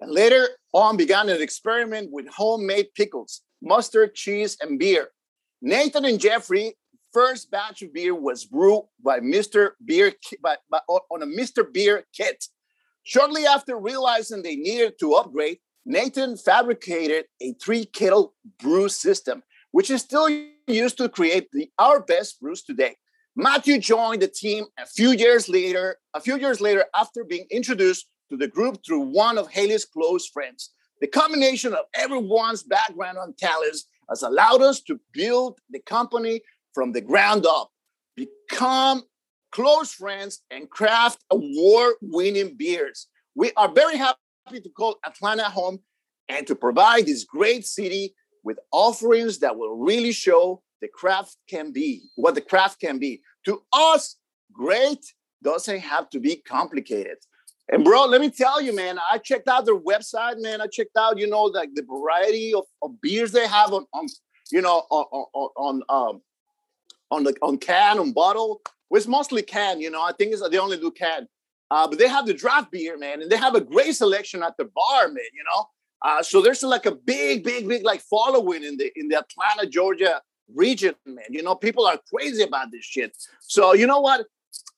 and 0.00 0.10
later 0.10 0.46
on 0.74 0.96
began 0.96 1.28
an 1.30 1.40
experiment 1.40 2.10
with 2.12 2.28
homemade 2.28 2.88
pickles, 2.94 3.40
mustard, 3.62 4.14
cheese, 4.14 4.58
and 4.60 4.78
beer. 4.78 5.08
Nathan 5.62 6.04
and 6.04 6.20
Jeffrey 6.20 6.74
first 7.12 7.50
batch 7.50 7.80
of 7.80 7.94
beer 7.94 8.14
was 8.14 8.44
brewed 8.44 8.84
by 9.02 9.20
Mr. 9.20 9.70
Beer 9.82 10.12
by, 10.42 10.56
by, 10.70 10.80
on 10.86 11.22
a 11.22 11.26
Mr. 11.26 11.64
Beer 11.72 12.04
kit. 12.14 12.44
Shortly 13.04 13.46
after 13.46 13.78
realizing 13.78 14.42
they 14.42 14.56
needed 14.56 14.98
to 15.00 15.14
upgrade, 15.14 15.58
Nathan 15.86 16.36
fabricated 16.36 17.24
a 17.40 17.54
three 17.54 17.86
kettle 17.86 18.34
brew 18.58 18.88
system, 18.88 19.42
which 19.70 19.90
is 19.90 20.02
still 20.02 20.28
used 20.66 20.98
to 20.98 21.08
create 21.08 21.48
the 21.52 21.70
our 21.78 22.00
best 22.00 22.40
brews 22.40 22.62
today. 22.62 22.96
Matthew 23.38 23.78
joined 23.78 24.22
the 24.22 24.28
team 24.28 24.64
a 24.78 24.86
few 24.86 25.10
years 25.10 25.46
later, 25.46 25.98
a 26.14 26.20
few 26.20 26.38
years 26.38 26.62
later 26.62 26.86
after 26.98 27.22
being 27.22 27.44
introduced 27.50 28.06
to 28.30 28.36
the 28.38 28.48
group 28.48 28.78
through 28.84 29.00
one 29.00 29.36
of 29.36 29.50
Haley's 29.50 29.84
close 29.84 30.26
friends. 30.26 30.70
The 31.02 31.06
combination 31.06 31.74
of 31.74 31.84
everyone's 31.94 32.62
background 32.62 33.18
and 33.20 33.36
talents 33.36 33.88
has 34.08 34.22
allowed 34.22 34.62
us 34.62 34.80
to 34.84 34.98
build 35.12 35.58
the 35.68 35.80
company 35.80 36.40
from 36.72 36.92
the 36.92 37.02
ground 37.02 37.44
up, 37.44 37.70
become 38.16 39.02
close 39.52 39.92
friends, 39.92 40.40
and 40.50 40.70
craft 40.70 41.22
award 41.30 41.96
winning 42.00 42.56
beers. 42.56 43.06
We 43.34 43.52
are 43.58 43.70
very 43.70 43.98
happy 43.98 44.16
to 44.50 44.70
call 44.70 44.96
Atlanta 45.04 45.44
home 45.44 45.80
and 46.30 46.46
to 46.46 46.54
provide 46.54 47.04
this 47.04 47.24
great 47.24 47.66
city 47.66 48.14
with 48.42 48.58
offerings 48.72 49.40
that 49.40 49.58
will 49.58 49.76
really 49.76 50.12
show 50.12 50.62
the 50.80 50.88
craft 50.88 51.36
can 51.48 51.72
be, 51.72 52.02
what 52.16 52.34
the 52.34 52.40
craft 52.40 52.80
can 52.80 52.98
be. 52.98 53.22
To 53.46 53.62
us, 53.72 54.16
great 54.52 55.04
doesn't 55.42 55.80
have 55.80 56.10
to 56.10 56.20
be 56.20 56.36
complicated. 56.36 57.18
And 57.68 57.84
bro, 57.84 58.04
let 58.04 58.20
me 58.20 58.30
tell 58.30 58.60
you, 58.60 58.74
man, 58.74 58.98
I 59.10 59.18
checked 59.18 59.48
out 59.48 59.64
their 59.64 59.78
website, 59.78 60.40
man. 60.40 60.60
I 60.60 60.66
checked 60.66 60.96
out, 60.96 61.18
you 61.18 61.26
know, 61.26 61.44
like 61.44 61.70
the 61.74 61.82
variety 61.82 62.54
of, 62.54 62.64
of 62.82 63.00
beers 63.00 63.32
they 63.32 63.46
have 63.46 63.72
on, 63.72 63.86
on 63.92 64.06
you 64.52 64.62
know, 64.62 64.84
on 64.90 65.26
on, 65.34 65.50
on 65.56 65.82
um 65.88 66.22
on 67.10 67.24
the 67.24 67.34
on 67.42 67.58
can 67.58 67.98
on 67.98 68.12
bottle. 68.12 68.60
Well, 68.88 68.98
it's 68.98 69.08
mostly 69.08 69.42
can, 69.42 69.80
you 69.80 69.90
know. 69.90 70.02
I 70.02 70.12
think 70.12 70.32
it's 70.32 70.48
they 70.48 70.58
only 70.58 70.78
do 70.78 70.92
can. 70.92 71.26
Uh, 71.68 71.88
but 71.88 71.98
they 71.98 72.06
have 72.06 72.26
the 72.26 72.34
draft 72.34 72.70
beer, 72.70 72.96
man, 72.96 73.20
and 73.20 73.30
they 73.30 73.36
have 73.36 73.56
a 73.56 73.60
great 73.60 73.96
selection 73.96 74.44
at 74.44 74.56
the 74.56 74.64
bar, 74.64 75.08
man. 75.08 75.24
You 75.34 75.44
know, 75.52 75.68
uh, 76.02 76.22
so 76.22 76.40
there's 76.40 76.62
like 76.62 76.86
a 76.86 76.94
big, 76.94 77.42
big, 77.42 77.66
big 77.66 77.84
like 77.84 78.00
following 78.00 78.62
in 78.62 78.76
the 78.76 78.92
in 78.94 79.08
the 79.08 79.18
Atlanta, 79.18 79.68
Georgia 79.68 80.22
region, 80.54 80.94
man. 81.04 81.24
You 81.30 81.42
know, 81.42 81.54
people 81.54 81.86
are 81.86 81.98
crazy 82.12 82.42
about 82.42 82.70
this 82.70 82.84
shit. 82.84 83.16
So 83.40 83.74
you 83.74 83.86
know 83.86 84.00
what? 84.00 84.26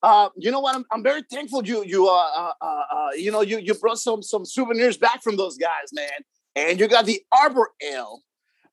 Uh, 0.03 0.29
you 0.37 0.51
know 0.51 0.61
what? 0.61 0.75
I'm, 0.77 0.85
I'm 0.93 1.03
very 1.03 1.23
thankful 1.31 1.67
you 1.67 1.85
you 1.85 2.09
uh, 2.09 2.13
uh, 2.13 2.53
uh, 2.61 2.83
uh 2.93 3.09
you 3.17 3.31
know 3.31 3.41
you 3.41 3.59
you 3.59 3.75
brought 3.75 3.99
some 3.99 4.23
some 4.23 4.45
souvenirs 4.45 4.97
back 4.97 5.23
from 5.23 5.37
those 5.37 5.57
guys, 5.57 5.93
man. 5.93 6.21
And 6.57 6.81
you 6.81 6.89
got 6.89 7.07
the 7.07 7.21
Arbor 7.33 7.71
Ale. 7.83 8.23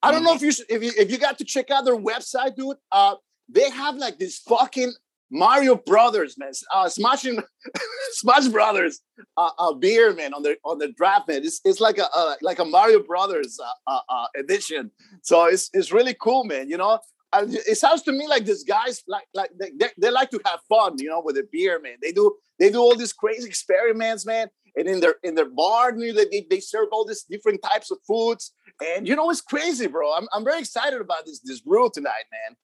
I 0.02 0.12
don't 0.12 0.24
know 0.24 0.36
mm-hmm. 0.36 0.46
if 0.46 0.60
you 0.60 0.66
if 0.70 0.84
you 0.84 0.92
if 0.98 1.12
you 1.12 1.18
got 1.18 1.38
to 1.40 1.44
check 1.44 1.72
out 1.72 1.86
their 1.86 1.98
website, 1.98 2.56
dude. 2.56 2.78
Uh, 2.92 3.16
they 3.48 3.70
have 3.70 3.96
like 3.96 4.18
this 4.18 4.40
fucking 4.40 4.94
Mario 5.36 5.76
Brothers, 5.76 6.38
man, 6.38 6.52
uh, 6.74 6.88
smashing 6.88 7.42
Smash 8.12 8.48
Brothers 8.48 9.02
uh, 9.36 9.50
uh, 9.60 9.74
beer, 9.74 10.14
man, 10.14 10.34
on 10.34 10.44
the 10.44 10.56
on 10.64 10.80
the 10.80 10.94
draft, 10.94 11.28
man. 11.28 11.44
It's, 11.44 11.60
it's 11.66 11.82
like 11.82 11.98
a 11.98 12.08
uh, 12.16 12.36
like 12.42 12.60
a 12.60 12.66
Mario 12.66 13.04
Brothers 13.04 13.60
uh, 13.62 13.92
uh, 13.92 14.00
uh, 14.08 14.28
edition. 14.38 14.92
So 15.24 15.46
it's 15.46 15.70
it's 15.74 15.92
really 15.92 16.16
cool, 16.22 16.46
man. 16.46 16.70
You 16.70 16.78
know, 16.78 17.00
it 17.34 17.78
sounds 17.78 18.02
to 18.04 18.14
me 18.14 18.28
like 18.28 18.46
these 18.46 18.64
guys 18.64 19.04
like 19.08 19.28
like 19.34 19.52
they, 19.60 19.72
they, 19.78 19.90
they, 19.98 20.10
like 20.10 20.30
to 20.32 20.40
have 20.46 20.62
fun, 20.70 20.96
you 21.00 21.10
know, 21.10 21.22
with 21.24 21.36
the 21.36 21.48
beer, 21.52 21.82
man. 21.82 21.98
They 22.02 22.14
do 22.14 22.36
they 22.58 22.72
do 22.72 22.80
all 22.80 22.96
these 22.96 23.14
crazy 23.14 23.48
experiments, 23.48 24.26
man. 24.26 24.48
And 24.78 24.88
in 24.88 25.02
their 25.02 25.16
in 25.24 25.36
their 25.36 25.50
bar, 25.50 25.92
they, 25.98 26.46
they 26.50 26.60
serve 26.62 26.88
all 26.94 27.06
these 27.06 27.24
different 27.30 27.62
types 27.62 27.92
of 27.92 27.98
foods. 28.08 28.54
And 28.86 29.06
you 29.06 29.16
know, 29.16 29.30
it's 29.30 29.42
crazy, 29.42 29.88
bro. 29.88 30.14
I'm, 30.14 30.28
I'm 30.34 30.46
very 30.46 30.60
excited 30.60 31.02
about 31.02 31.26
this 31.26 31.42
this 31.42 31.60
brew 31.60 31.90
tonight, 31.94 32.26
man. 32.32 32.56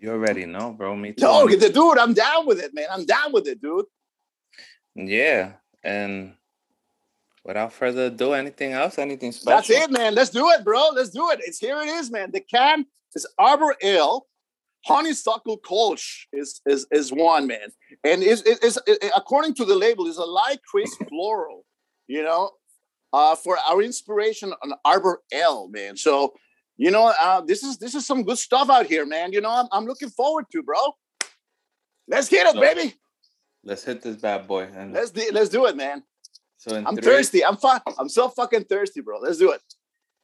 You 0.00 0.10
already 0.10 0.46
know, 0.46 0.72
bro. 0.72 0.94
Me 0.96 1.12
too. 1.12 1.24
No, 1.24 1.48
the 1.48 1.70
dude, 1.70 1.98
I'm 1.98 2.12
down 2.12 2.46
with 2.46 2.60
it, 2.60 2.74
man. 2.74 2.86
I'm 2.90 3.06
down 3.06 3.32
with 3.32 3.46
it, 3.46 3.60
dude. 3.62 3.86
Yeah, 4.94 5.54
and 5.82 6.34
without 7.44 7.72
further 7.72 8.06
ado, 8.06 8.32
anything 8.32 8.72
else? 8.72 8.98
Anything 8.98 9.32
special? 9.32 9.56
That's 9.56 9.70
it, 9.70 9.90
man. 9.90 10.14
Let's 10.14 10.30
do 10.30 10.48
it, 10.50 10.64
bro. 10.64 10.90
Let's 10.94 11.10
do 11.10 11.30
it. 11.30 11.40
It's 11.42 11.58
here. 11.58 11.80
It 11.80 11.88
is, 11.88 12.10
man. 12.10 12.30
The 12.32 12.40
can 12.40 12.86
is 13.14 13.26
Arbor 13.38 13.76
Ale. 13.82 14.26
Honeysuckle 14.86 15.60
Kolsch 15.60 16.26
is 16.32 16.60
is 16.66 16.86
is 16.90 17.10
one 17.10 17.46
man, 17.46 17.72
and 18.04 18.22
is 18.22 18.42
is 18.42 18.78
according 19.16 19.54
to 19.54 19.64
the 19.64 19.74
label 19.74 20.06
is 20.06 20.18
a 20.18 20.24
light 20.24 20.58
crisp 20.70 21.00
floral. 21.08 21.64
You 22.06 22.22
know, 22.22 22.50
uh, 23.14 23.34
for 23.36 23.56
our 23.70 23.80
inspiration 23.80 24.52
on 24.62 24.74
Arbor 24.84 25.22
Ale, 25.32 25.68
man. 25.68 25.96
So 25.96 26.34
you 26.76 26.90
know, 26.90 27.12
uh, 27.20 27.40
this 27.40 27.62
is 27.62 27.78
this 27.78 27.94
is 27.94 28.06
some 28.06 28.22
good 28.22 28.38
stuff 28.38 28.68
out 28.70 28.86
here, 28.86 29.06
man. 29.06 29.32
You 29.32 29.40
know, 29.40 29.50
I'm, 29.50 29.66
I'm 29.72 29.86
looking 29.86 30.10
forward 30.10 30.46
to, 30.52 30.62
bro. 30.62 30.78
Let's 32.08 32.28
get 32.28 32.46
it, 32.46 32.54
so, 32.54 32.60
baby. 32.60 32.94
Let's 33.62 33.84
hit 33.84 34.02
this 34.02 34.16
bad 34.16 34.46
boy. 34.46 34.68
And 34.74 34.92
let's 34.92 35.10
do, 35.10 35.28
let's 35.32 35.48
do 35.48 35.66
it, 35.66 35.76
man. 35.76 36.02
So 36.58 36.76
I'm 36.76 36.96
three, 36.96 37.02
thirsty. 37.02 37.44
I'm 37.44 37.56
fine. 37.56 37.80
I'm 37.98 38.08
so 38.08 38.28
fucking 38.28 38.64
thirsty, 38.64 39.00
bro. 39.00 39.18
Let's 39.18 39.38
do 39.38 39.52
it. 39.52 39.62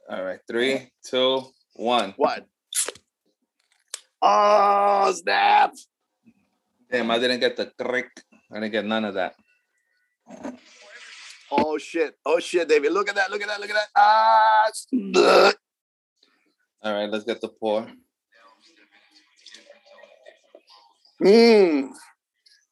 All 0.09 0.25
right, 0.25 0.41
three, 0.49 0.91
two, 1.05 1.43
one. 1.75 2.15
What? 2.17 2.47
Oh 4.23 5.13
snap! 5.17 5.75
Damn, 6.91 7.11
I 7.11 7.19
didn't 7.19 7.41
get 7.41 7.57
the 7.57 7.73
trick. 7.81 8.11
I 8.51 8.61
didn't 8.61 8.73
get 8.73 8.85
none 8.85 9.05
of 9.05 9.15
that. 9.15 9.35
Oh 11.51 11.79
shit! 11.79 12.17
Oh 12.27 12.39
shit, 12.39 12.69
David! 12.69 12.93
Look 12.93 13.09
at 13.09 13.15
that! 13.15 13.31
Look 13.31 13.41
at 13.41 13.49
that! 13.49 13.61
Look 13.61 13.71
at 13.71 13.77
that! 13.77 13.89
Ah! 13.97 15.53
All 16.83 16.95
right, 16.95 17.11
let's 17.11 17.25
get 17.25 17.41
the 17.41 17.49
pour. 17.49 17.87
Mmm. 21.23 21.91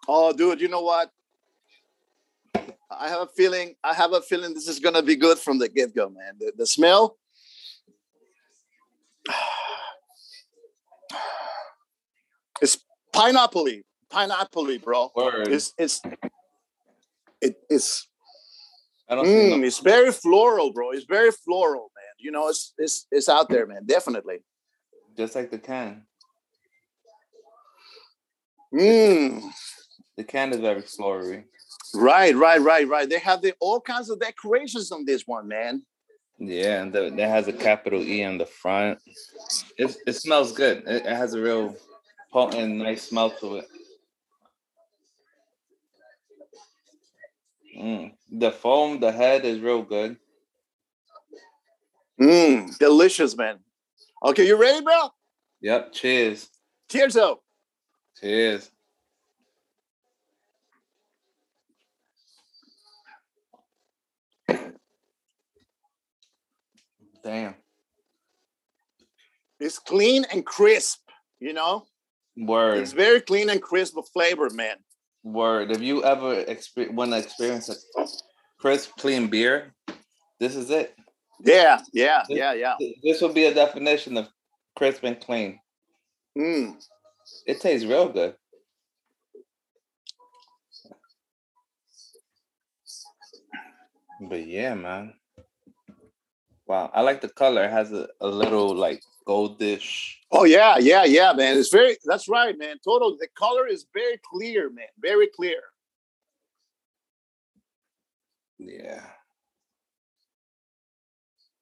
Oh, 0.08 0.32
dude, 0.32 0.62
you 0.62 0.68
know 0.68 0.80
what? 0.80 1.10
I 2.90 3.08
have 3.08 3.20
a 3.20 3.26
feeling. 3.26 3.74
I 3.84 3.92
have 3.92 4.14
a 4.14 4.22
feeling 4.22 4.54
this 4.54 4.66
is 4.66 4.78
gonna 4.80 5.02
be 5.02 5.14
good 5.16 5.38
from 5.38 5.58
the 5.58 5.68
get 5.68 5.94
go, 5.94 6.08
man. 6.08 6.36
The, 6.38 6.52
the 6.56 6.66
smell. 6.66 7.16
It's 12.60 12.76
pineapple 13.12 13.68
pineapple 14.10 14.78
bro. 14.78 15.12
Word. 15.14 15.46
It's 15.46 15.74
it's 15.78 16.00
it, 17.40 17.54
it's. 17.70 18.08
I 19.08 19.14
don't 19.14 19.26
mm, 19.26 19.64
it's 19.64 19.78
very 19.78 20.10
floral, 20.10 20.72
bro. 20.72 20.90
It's 20.90 21.04
very 21.04 21.30
floral, 21.30 21.92
man 21.94 21.98
you 22.18 22.30
know, 22.30 22.48
it's 22.48 22.75
it's 22.78 23.06
it's 23.10 23.28
out 23.28 23.48
there, 23.48 23.66
man. 23.66 23.84
Definitely. 23.84 24.38
Just 25.16 25.34
like 25.34 25.50
the 25.50 25.58
can. 25.58 26.02
Mm. 28.72 29.50
The 30.16 30.25
can 30.25 30.52
is 30.52 30.60
very 30.60 30.82
flowery. 30.82 31.44
Right, 31.94 32.34
right, 32.34 32.60
right, 32.60 32.87
right. 32.87 33.08
They 33.08 33.18
have 33.20 33.40
the, 33.40 33.54
all 33.60 33.80
kinds 33.80 34.10
of 34.10 34.20
decorations 34.20 34.92
on 34.92 35.04
this 35.04 35.26
one, 35.26 35.48
man. 35.48 35.82
Yeah, 36.38 36.82
and 36.82 36.92
the, 36.92 37.10
that 37.10 37.28
has 37.28 37.48
a 37.48 37.52
capital 37.52 38.00
E 38.02 38.22
on 38.22 38.38
the 38.38 38.46
front. 38.46 38.98
It, 39.76 39.96
it 40.06 40.12
smells 40.14 40.52
good. 40.52 40.84
It, 40.87 41.06
it 41.06 41.16
has 41.16 41.34
a 41.34 41.40
real 41.40 41.76
potent, 42.32 42.76
nice 42.76 43.08
smell 43.08 43.30
to 43.30 43.56
it. 43.56 43.68
Mm. 47.76 48.12
The 48.30 48.50
foam, 48.50 49.00
the 49.00 49.10
head 49.10 49.44
is 49.44 49.60
real 49.60 49.82
good. 49.82 50.16
Mmm, 52.20 52.76
delicious, 52.78 53.37
man. 53.37 53.58
Okay, 54.25 54.46
you 54.46 54.56
ready, 54.56 54.82
bro? 54.82 55.10
Yep. 55.60 55.92
Cheers. 55.92 56.48
Cheers, 56.88 57.14
though. 57.14 57.40
Cheers. 58.20 58.70
Damn. 67.22 67.54
It's 69.60 69.78
clean 69.78 70.25
and 70.32 70.44
crisp, 70.46 71.00
you 71.40 71.52
know? 71.52 71.84
Word. 72.37 72.78
It's 72.78 72.92
very 72.92 73.20
clean 73.20 73.50
and 73.50 73.60
crisp 73.60 73.96
of 73.96 74.08
flavor, 74.08 74.48
man. 74.50 74.76
Word. 75.25 75.70
Have 75.70 75.82
you 75.82 76.04
ever 76.04 76.44
exper- 76.44 76.92
want 76.92 77.10
to 77.10 77.18
experience 77.18 77.68
a 77.68 77.75
crisp, 78.58 78.92
clean 78.98 79.26
beer? 79.26 79.75
This 80.40 80.54
is 80.54 80.70
it. 80.70 80.98
Yeah, 81.40 81.80
yeah, 81.92 82.23
this, 82.28 82.38
yeah, 82.38 82.52
yeah. 82.52 82.75
This 83.02 83.21
would 83.21 83.35
be 83.35 83.45
a 83.45 83.54
definition 83.54 84.16
of 84.16 84.28
crisp 84.76 85.04
and 85.04 85.21
clean. 85.21 85.61
Mm. 86.37 86.76
It 87.47 87.61
tastes 87.61 87.87
real 87.87 88.09
good. 88.09 88.35
But 94.21 94.47
yeah, 94.47 94.75
man. 94.75 95.14
Wow, 96.66 96.90
I 96.92 97.02
like 97.02 97.21
the 97.21 97.28
color. 97.28 97.64
It 97.64 97.71
has 97.71 97.92
a, 97.92 98.09
a 98.21 98.26
little 98.28 98.75
like 98.75 99.02
goldish. 99.26 100.14
Oh 100.30 100.45
yeah, 100.45 100.76
yeah, 100.78 101.04
yeah, 101.04 101.33
man. 101.33 101.57
It's 101.57 101.71
very. 101.71 101.97
That's 102.04 102.28
right, 102.28 102.57
man. 102.59 102.76
Total. 102.85 103.16
The 103.18 103.28
color 103.38 103.66
is 103.66 103.87
very 103.95 104.21
clear, 104.25 104.68
man. 104.71 104.87
Very 105.00 105.28
clear. 105.28 105.61
Yeah. 108.59 109.07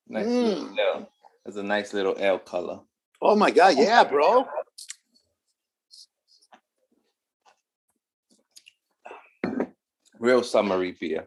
Nice 0.09 0.27
mm. 0.27 0.77
little 0.77 1.11
It's 1.45 1.57
a 1.57 1.63
nice 1.63 1.93
little 1.93 2.15
L 2.19 2.39
color. 2.39 2.81
Oh 3.21 3.35
my 3.35 3.51
god, 3.51 3.75
yeah, 3.77 4.05
bro. 4.05 4.47
Real 10.19 10.43
summery 10.43 10.97
beer. 10.99 11.27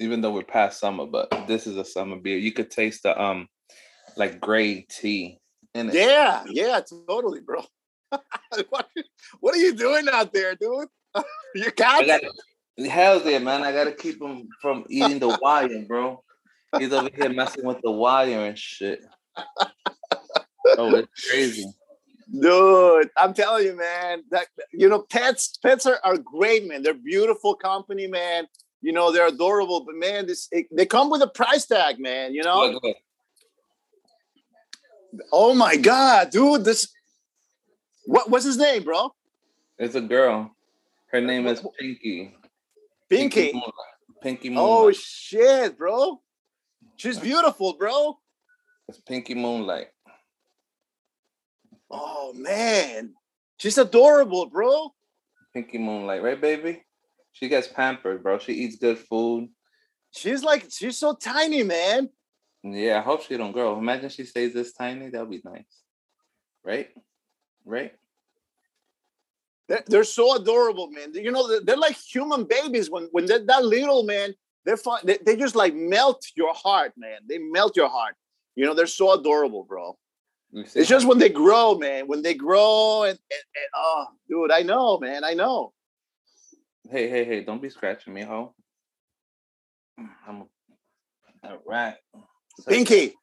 Even 0.00 0.20
though 0.20 0.32
we're 0.32 0.42
past 0.42 0.78
summer, 0.80 1.06
but 1.06 1.28
this 1.46 1.66
is 1.66 1.76
a 1.76 1.84
summer 1.84 2.16
beer. 2.16 2.38
You 2.38 2.52
could 2.52 2.70
taste 2.70 3.04
the 3.04 3.20
um 3.20 3.48
like 4.16 4.40
gray 4.40 4.82
tea 4.82 5.38
in 5.74 5.88
it. 5.88 5.94
Yeah, 5.94 6.44
yeah, 6.48 6.80
totally, 7.08 7.40
bro. 7.40 7.62
what, 8.70 9.54
are 9.54 9.56
you 9.56 9.74
doing 9.74 10.06
out 10.10 10.32
there, 10.32 10.54
dude? 10.54 10.88
You're 11.54 11.72
got 11.72 12.06
Hell's 12.86 13.24
yeah, 13.24 13.38
man. 13.38 13.62
I 13.62 13.72
gotta 13.72 13.92
keep 13.92 14.22
him 14.22 14.48
from 14.62 14.84
eating 14.88 15.18
the 15.18 15.36
wire, 15.42 15.84
bro. 15.86 16.22
He's 16.78 16.92
over 16.92 17.08
here 17.14 17.30
messing 17.30 17.64
with 17.64 17.78
the 17.82 17.90
wire 17.90 18.46
and 18.46 18.58
shit. 18.58 19.00
oh, 19.36 20.94
it's 20.94 21.28
crazy. 21.28 21.66
Dude, 22.40 23.10
I'm 23.16 23.32
telling 23.32 23.64
you, 23.64 23.76
man, 23.76 24.22
that 24.30 24.48
you 24.72 24.88
know, 24.88 25.00
pets, 25.00 25.58
pets 25.62 25.86
are, 25.86 25.98
are 26.04 26.18
great, 26.18 26.68
man. 26.68 26.82
They're 26.82 26.94
beautiful 26.94 27.54
company, 27.54 28.06
man. 28.06 28.46
You 28.82 28.92
know, 28.92 29.10
they're 29.10 29.26
adorable, 29.26 29.84
but 29.84 29.96
man, 29.96 30.26
this 30.26 30.46
it, 30.52 30.66
they 30.70 30.86
come 30.86 31.10
with 31.10 31.22
a 31.22 31.26
price 31.26 31.66
tag, 31.66 31.98
man. 31.98 32.34
You 32.34 32.42
know. 32.44 32.80
Oh 35.32 35.54
my 35.54 35.76
god, 35.76 36.30
dude! 36.30 36.64
This 36.64 36.92
what 38.04 38.30
what's 38.30 38.44
his 38.44 38.58
name, 38.58 38.84
bro? 38.84 39.14
It's 39.78 39.94
a 39.94 40.00
girl. 40.00 40.54
Her 41.08 41.18
uh, 41.18 41.22
name 41.22 41.46
is 41.46 41.64
Pinky. 41.78 42.34
Pinky. 43.08 43.52
Pinky 43.52 43.62
Pinky 44.22 44.50
Moonlight. 44.50 44.68
Oh 44.68 44.92
shit, 44.92 45.78
bro. 45.78 46.20
She's 46.96 47.18
beautiful, 47.18 47.74
bro. 47.74 48.18
It's 48.88 49.00
Pinky 49.00 49.34
Moonlight. 49.34 49.88
Oh 51.90 52.32
man. 52.34 53.14
She's 53.58 53.78
adorable, 53.78 54.46
bro. 54.46 54.92
Pinky 55.54 55.78
Moonlight, 55.78 56.22
right, 56.22 56.40
baby? 56.40 56.82
She 57.32 57.48
gets 57.48 57.68
pampered, 57.68 58.22
bro. 58.22 58.38
She 58.38 58.52
eats 58.52 58.76
good 58.76 58.98
food. 58.98 59.48
She's 60.10 60.42
like, 60.42 60.66
she's 60.70 60.98
so 60.98 61.14
tiny, 61.14 61.62
man. 61.62 62.08
Yeah, 62.64 62.98
I 62.98 63.02
hope 63.02 63.22
she 63.22 63.36
don't 63.36 63.52
grow. 63.52 63.78
Imagine 63.78 64.10
she 64.10 64.24
stays 64.24 64.52
this 64.52 64.72
tiny. 64.72 65.08
That'll 65.08 65.26
be 65.26 65.40
nice. 65.44 65.82
Right? 66.64 66.88
Right? 67.64 67.92
They're, 69.68 69.84
they're 69.86 70.04
so 70.04 70.36
adorable, 70.36 70.90
man. 70.90 71.12
You 71.12 71.30
know, 71.30 71.46
they're, 71.46 71.60
they're 71.60 71.76
like 71.76 71.96
human 71.96 72.44
babies 72.44 72.90
when 72.90 73.08
when 73.12 73.26
they're 73.26 73.44
that 73.44 73.64
little, 73.64 74.02
man. 74.02 74.34
They're 74.64 74.76
fun. 74.76 75.00
They, 75.04 75.18
they 75.24 75.36
just 75.36 75.54
like 75.54 75.74
melt 75.74 76.24
your 76.34 76.54
heart, 76.54 76.92
man. 76.96 77.20
They 77.28 77.38
melt 77.38 77.76
your 77.76 77.88
heart. 77.88 78.14
You 78.56 78.66
know, 78.66 78.74
they're 78.74 78.86
so 78.86 79.12
adorable, 79.18 79.64
bro. 79.64 79.96
It's 80.52 80.88
just 80.88 81.06
when 81.06 81.18
they 81.18 81.28
grow, 81.28 81.74
man. 81.74 82.06
When 82.06 82.22
they 82.22 82.32
grow, 82.32 83.02
and, 83.02 83.10
and, 83.10 83.42
and 83.54 83.66
oh, 83.76 84.06
dude, 84.28 84.50
I 84.50 84.62
know, 84.62 84.98
man. 84.98 85.22
I 85.22 85.34
know. 85.34 85.72
Hey, 86.90 87.08
hey, 87.10 87.24
hey! 87.24 87.44
Don't 87.44 87.60
be 87.60 87.68
scratching 87.68 88.14
me, 88.14 88.22
ho. 88.22 88.54
I'm 90.26 90.44
a, 91.44 91.48
a 91.48 91.58
rat. 91.66 91.98
Pinky. 92.66 93.14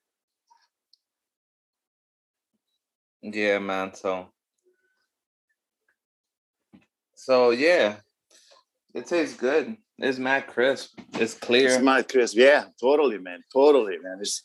Yeah, 3.23 3.57
man. 3.57 3.95
So 3.95 4.27
so 7.25 7.50
yeah, 7.50 7.96
it 8.94 9.08
tastes 9.08 9.36
good. 9.36 9.77
It's 9.98 10.20
mad 10.20 10.46
crisp. 10.46 11.00
It's 11.13 11.34
clear. 11.34 11.70
It's 11.70 11.82
mad 11.82 12.08
crisp. 12.08 12.38
Yeah, 12.38 12.65
totally, 12.79 13.17
man. 13.17 13.44
Totally, 13.51 13.98
man. 13.98 14.20
It's 14.22 14.44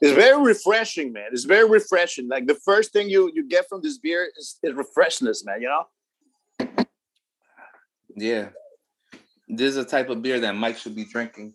it's 0.00 0.12
very 0.12 0.42
refreshing, 0.42 1.12
man. 1.12 1.28
It's 1.32 1.44
very 1.44 1.68
refreshing. 1.68 2.26
Like 2.26 2.46
the 2.46 2.54
first 2.54 2.94
thing 2.94 3.10
you 3.10 3.30
you 3.34 3.46
get 3.46 3.68
from 3.68 3.82
this 3.82 3.98
beer 3.98 4.30
is, 4.38 4.58
is 4.62 4.72
refreshness, 4.72 5.44
man. 5.44 5.60
You 5.60 5.68
know. 5.68 6.84
Yeah, 8.16 8.48
this 9.46 9.72
is 9.72 9.76
a 9.76 9.84
type 9.84 10.08
of 10.08 10.22
beer 10.22 10.40
that 10.40 10.56
Mike 10.56 10.78
should 10.78 10.96
be 10.96 11.04
drinking 11.04 11.52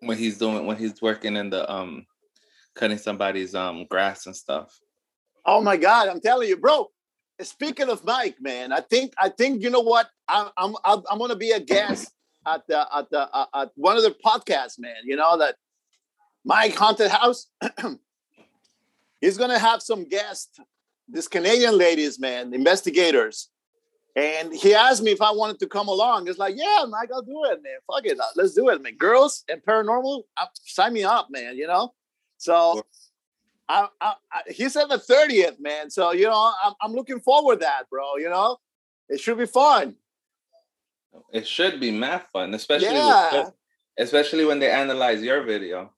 when 0.00 0.18
he's 0.18 0.36
doing 0.36 0.66
when 0.66 0.78
he's 0.78 1.00
working 1.00 1.36
in 1.36 1.50
the 1.50 1.72
um 1.72 2.06
cutting 2.74 2.98
somebody's 2.98 3.54
um 3.54 3.86
grass 3.88 4.26
and 4.26 4.34
stuff. 4.34 4.76
Oh 5.46 5.60
my 5.60 5.76
god, 5.76 6.08
I'm 6.08 6.20
telling 6.20 6.48
you, 6.48 6.56
bro 6.56 6.90
speaking 7.42 7.88
of 7.88 8.04
Mike, 8.04 8.36
man, 8.40 8.72
I 8.72 8.80
think 8.80 9.12
I 9.18 9.28
think 9.28 9.62
you 9.62 9.70
know 9.70 9.80
what 9.80 10.08
I'm 10.28 10.50
I'm 10.56 10.74
I'm 10.86 11.18
gonna 11.18 11.36
be 11.36 11.50
a 11.50 11.60
guest 11.60 12.12
at 12.46 12.66
the 12.66 12.86
at 12.94 13.10
the 13.10 13.28
uh, 13.34 13.46
at 13.54 13.70
one 13.74 13.96
of 13.96 14.02
the 14.02 14.14
podcasts, 14.24 14.78
man. 14.78 14.96
You 15.04 15.16
know 15.16 15.38
that 15.38 15.56
Mike 16.44 16.74
Haunted 16.74 17.10
House. 17.10 17.48
he's 19.20 19.38
gonna 19.38 19.58
have 19.58 19.82
some 19.82 20.08
guests, 20.08 20.58
these 21.08 21.28
Canadian 21.28 21.76
ladies, 21.76 22.18
man, 22.18 22.54
investigators. 22.54 23.48
And 24.16 24.54
he 24.54 24.74
asked 24.74 25.02
me 25.02 25.10
if 25.10 25.20
I 25.20 25.32
wanted 25.32 25.58
to 25.58 25.66
come 25.66 25.88
along. 25.88 26.28
It's 26.28 26.38
like, 26.38 26.54
yeah, 26.56 26.84
Mike, 26.88 27.08
I'll 27.12 27.22
do 27.22 27.42
it, 27.46 27.60
man. 27.64 27.78
Fuck 27.88 28.06
it, 28.06 28.16
let's 28.36 28.54
do 28.54 28.68
it, 28.68 28.80
man. 28.80 28.96
Girls 28.96 29.42
and 29.48 29.60
paranormal, 29.60 30.22
uh, 30.36 30.46
sign 30.62 30.92
me 30.92 31.02
up, 31.02 31.28
man. 31.30 31.56
You 31.56 31.66
know. 31.66 31.94
So 32.38 32.84
I, 33.68 33.88
I, 34.00 34.14
I, 34.30 34.40
he 34.50 34.68
said 34.68 34.86
the 34.86 34.96
30th, 34.96 35.58
man. 35.60 35.90
So, 35.90 36.12
you 36.12 36.24
know, 36.24 36.52
I'm, 36.64 36.74
I'm 36.80 36.92
looking 36.92 37.20
forward 37.20 37.56
to 37.56 37.60
that, 37.60 37.88
bro. 37.90 38.16
You 38.16 38.28
know, 38.28 38.58
it 39.08 39.20
should 39.20 39.38
be 39.38 39.46
fun. 39.46 39.96
It 41.32 41.46
should 41.46 41.80
be 41.80 41.90
math 41.90 42.26
fun, 42.32 42.54
especially 42.54 42.88
yeah. 42.88 43.44
with, 43.44 43.52
especially 43.98 44.44
when 44.44 44.58
they 44.58 44.70
analyze 44.70 45.22
your 45.22 45.42
video. 45.42 45.92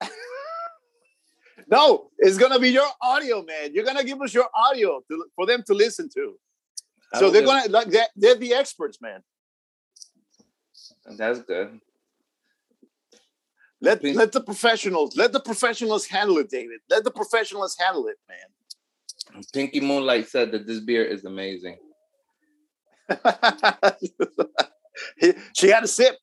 no, 1.70 2.10
it's 2.18 2.38
gonna 2.38 2.58
be 2.58 2.70
your 2.70 2.88
audio, 3.02 3.42
man. 3.42 3.74
You're 3.74 3.84
gonna 3.84 4.04
give 4.04 4.20
us 4.22 4.32
your 4.32 4.48
audio 4.54 5.02
to, 5.10 5.26
for 5.36 5.46
them 5.46 5.62
to 5.66 5.74
listen 5.74 6.08
to. 6.14 6.38
So 7.18 7.30
they're 7.30 7.44
gonna 7.44 7.68
like 7.68 7.88
they're, 7.88 8.08
they're 8.16 8.34
the 8.36 8.54
experts, 8.54 9.00
man. 9.00 9.22
That's 11.16 11.40
good. 11.42 11.80
Let 13.84 14.02
let 14.02 14.32
the 14.32 14.40
professionals 14.40 15.14
let 15.16 15.32
the 15.32 15.40
professionals 15.40 16.06
handle 16.06 16.38
it, 16.38 16.48
David. 16.48 16.80
Let 16.88 17.04
the 17.04 17.10
professionals 17.10 17.76
handle 17.78 18.06
it, 18.06 18.16
man. 18.28 19.44
Pinky 19.52 19.80
Moonlight 19.80 20.28
said 20.28 20.52
that 20.52 20.66
this 20.66 20.80
beer 20.80 21.04
is 21.04 21.24
amazing. 21.26 21.76
she 25.54 25.68
had 25.68 25.84
a 25.84 25.88
sip. 25.88 26.16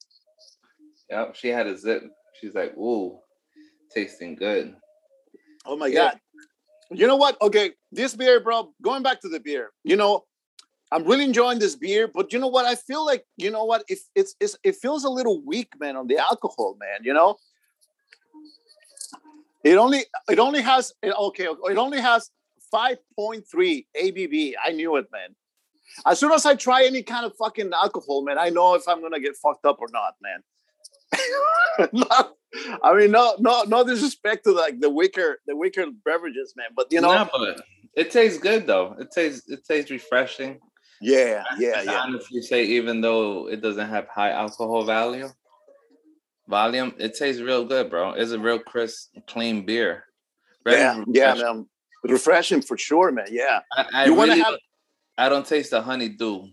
Yep, 1.10 1.36
she 1.36 1.50
had 1.50 1.68
a 1.68 1.78
sip. 1.78 2.04
She's 2.40 2.56
like, 2.56 2.76
"Ooh, 2.78 3.20
tasting 3.94 4.36
good." 4.36 4.76
Oh 5.66 5.76
my 5.76 5.86
yeah. 5.88 6.14
god! 6.14 6.20
You 6.90 7.06
know 7.06 7.18
what? 7.18 7.40
Okay, 7.44 7.74
this 7.92 8.16
beer, 8.16 8.40
bro. 8.40 8.74
Going 8.82 9.04
back 9.04 9.22
to 9.22 9.30
the 9.30 9.40
beer, 9.40 9.70
you 9.84 9.96
know, 9.96 10.26
I'm 10.92 11.04
really 11.06 11.26
enjoying 11.26 11.60
this 11.60 11.76
beer, 11.76 12.08
but 12.08 12.34
you 12.34 12.40
know 12.40 12.48
what? 12.48 12.66
I 12.66 12.74
feel 12.74 13.06
like 13.06 13.24
you 13.38 13.52
know 13.52 13.66
what? 13.66 13.84
If 13.88 14.00
it's, 14.16 14.36
it's 14.40 14.58
it 14.64 14.78
feels 14.78 15.04
a 15.04 15.10
little 15.10 15.42
weak, 15.46 15.70
man, 15.80 15.96
on 15.96 16.08
the 16.08 16.18
alcohol, 16.18 16.76
man. 16.80 17.02
You 17.04 17.14
know, 17.14 17.38
it 19.64 19.78
only 19.78 20.06
it 20.30 20.40
only 20.40 20.62
has 20.62 20.94
okay. 21.04 21.46
It 21.46 21.78
only 21.78 22.00
has 22.00 22.30
5.3 22.74 23.86
ABV. 24.02 24.54
I 24.64 24.72
knew 24.72 24.96
it, 24.96 25.08
man. 25.12 25.36
As 26.06 26.20
soon 26.20 26.32
as 26.32 26.46
I 26.46 26.56
try 26.56 26.86
any 26.86 27.04
kind 27.04 27.26
of 27.26 27.34
fucking 27.38 27.72
alcohol, 27.74 28.24
man, 28.24 28.38
I 28.38 28.50
know 28.50 28.76
if 28.76 28.88
I'm 28.88 29.02
gonna 29.02 29.20
get 29.20 29.36
fucked 29.36 29.66
up 29.66 29.80
or 29.80 29.90
not, 29.92 30.16
man. 30.22 30.42
I 32.84 32.96
mean, 32.96 33.12
no, 33.12 33.36
no, 33.40 33.64
no 33.64 33.84
disrespect 33.84 34.46
to 34.46 34.52
like 34.52 34.80
the 34.80 34.90
weaker, 34.90 35.40
the 35.48 35.56
weaker 35.56 35.86
beverages, 36.06 36.54
man. 36.56 36.68
But 36.76 36.88
you 36.92 37.02
know, 37.02 37.14
no, 37.14 37.30
but 37.32 37.62
it 37.96 38.12
tastes 38.12 38.40
good 38.40 38.68
though. 38.68 38.96
It 39.00 39.12
tastes, 39.12 39.50
it 39.50 39.66
tastes 39.66 39.92
refreshing. 39.92 40.60
Yeah, 41.02 41.44
yeah, 41.58 41.74
I 41.78 41.82
yeah. 41.84 42.02
Honestly, 42.02 42.42
say 42.42 42.64
even 42.64 43.02
though 43.02 43.48
it 43.48 43.62
doesn't 43.62 43.90
have 43.90 44.08
high 44.08 44.32
alcohol 44.32 44.86
value, 44.86 45.30
volume. 46.52 46.94
It 47.00 47.16
tastes 47.16 47.42
real 47.42 47.66
good, 47.66 47.90
bro. 47.90 48.12
It's 48.12 48.32
a 48.32 48.38
real 48.40 48.60
crisp, 48.60 49.16
clean 49.26 49.66
beer. 49.66 50.04
Very 50.64 50.78
yeah, 50.78 51.04
yeah, 51.08 51.34
man. 51.34 51.66
Refreshing 52.04 52.62
for 52.62 52.78
sure, 52.78 53.12
man. 53.12 53.28
Yeah. 53.32 53.62
I, 53.76 53.86
I 53.94 54.06
you 54.06 54.14
want 54.14 54.32
to 54.32 54.44
have? 54.44 54.56
I 55.18 55.30
don't 55.30 55.46
taste 55.46 55.72
the 55.72 55.82
honeydew. 55.82 56.48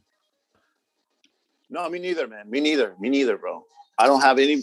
No, 1.68 1.90
me 1.90 1.98
neither, 1.98 2.26
man. 2.26 2.48
Me 2.48 2.60
neither. 2.60 2.94
Me 2.98 3.10
neither, 3.10 3.36
bro. 3.36 3.64
I 3.98 4.06
don't 4.06 4.22
have 4.22 4.38
any. 4.38 4.62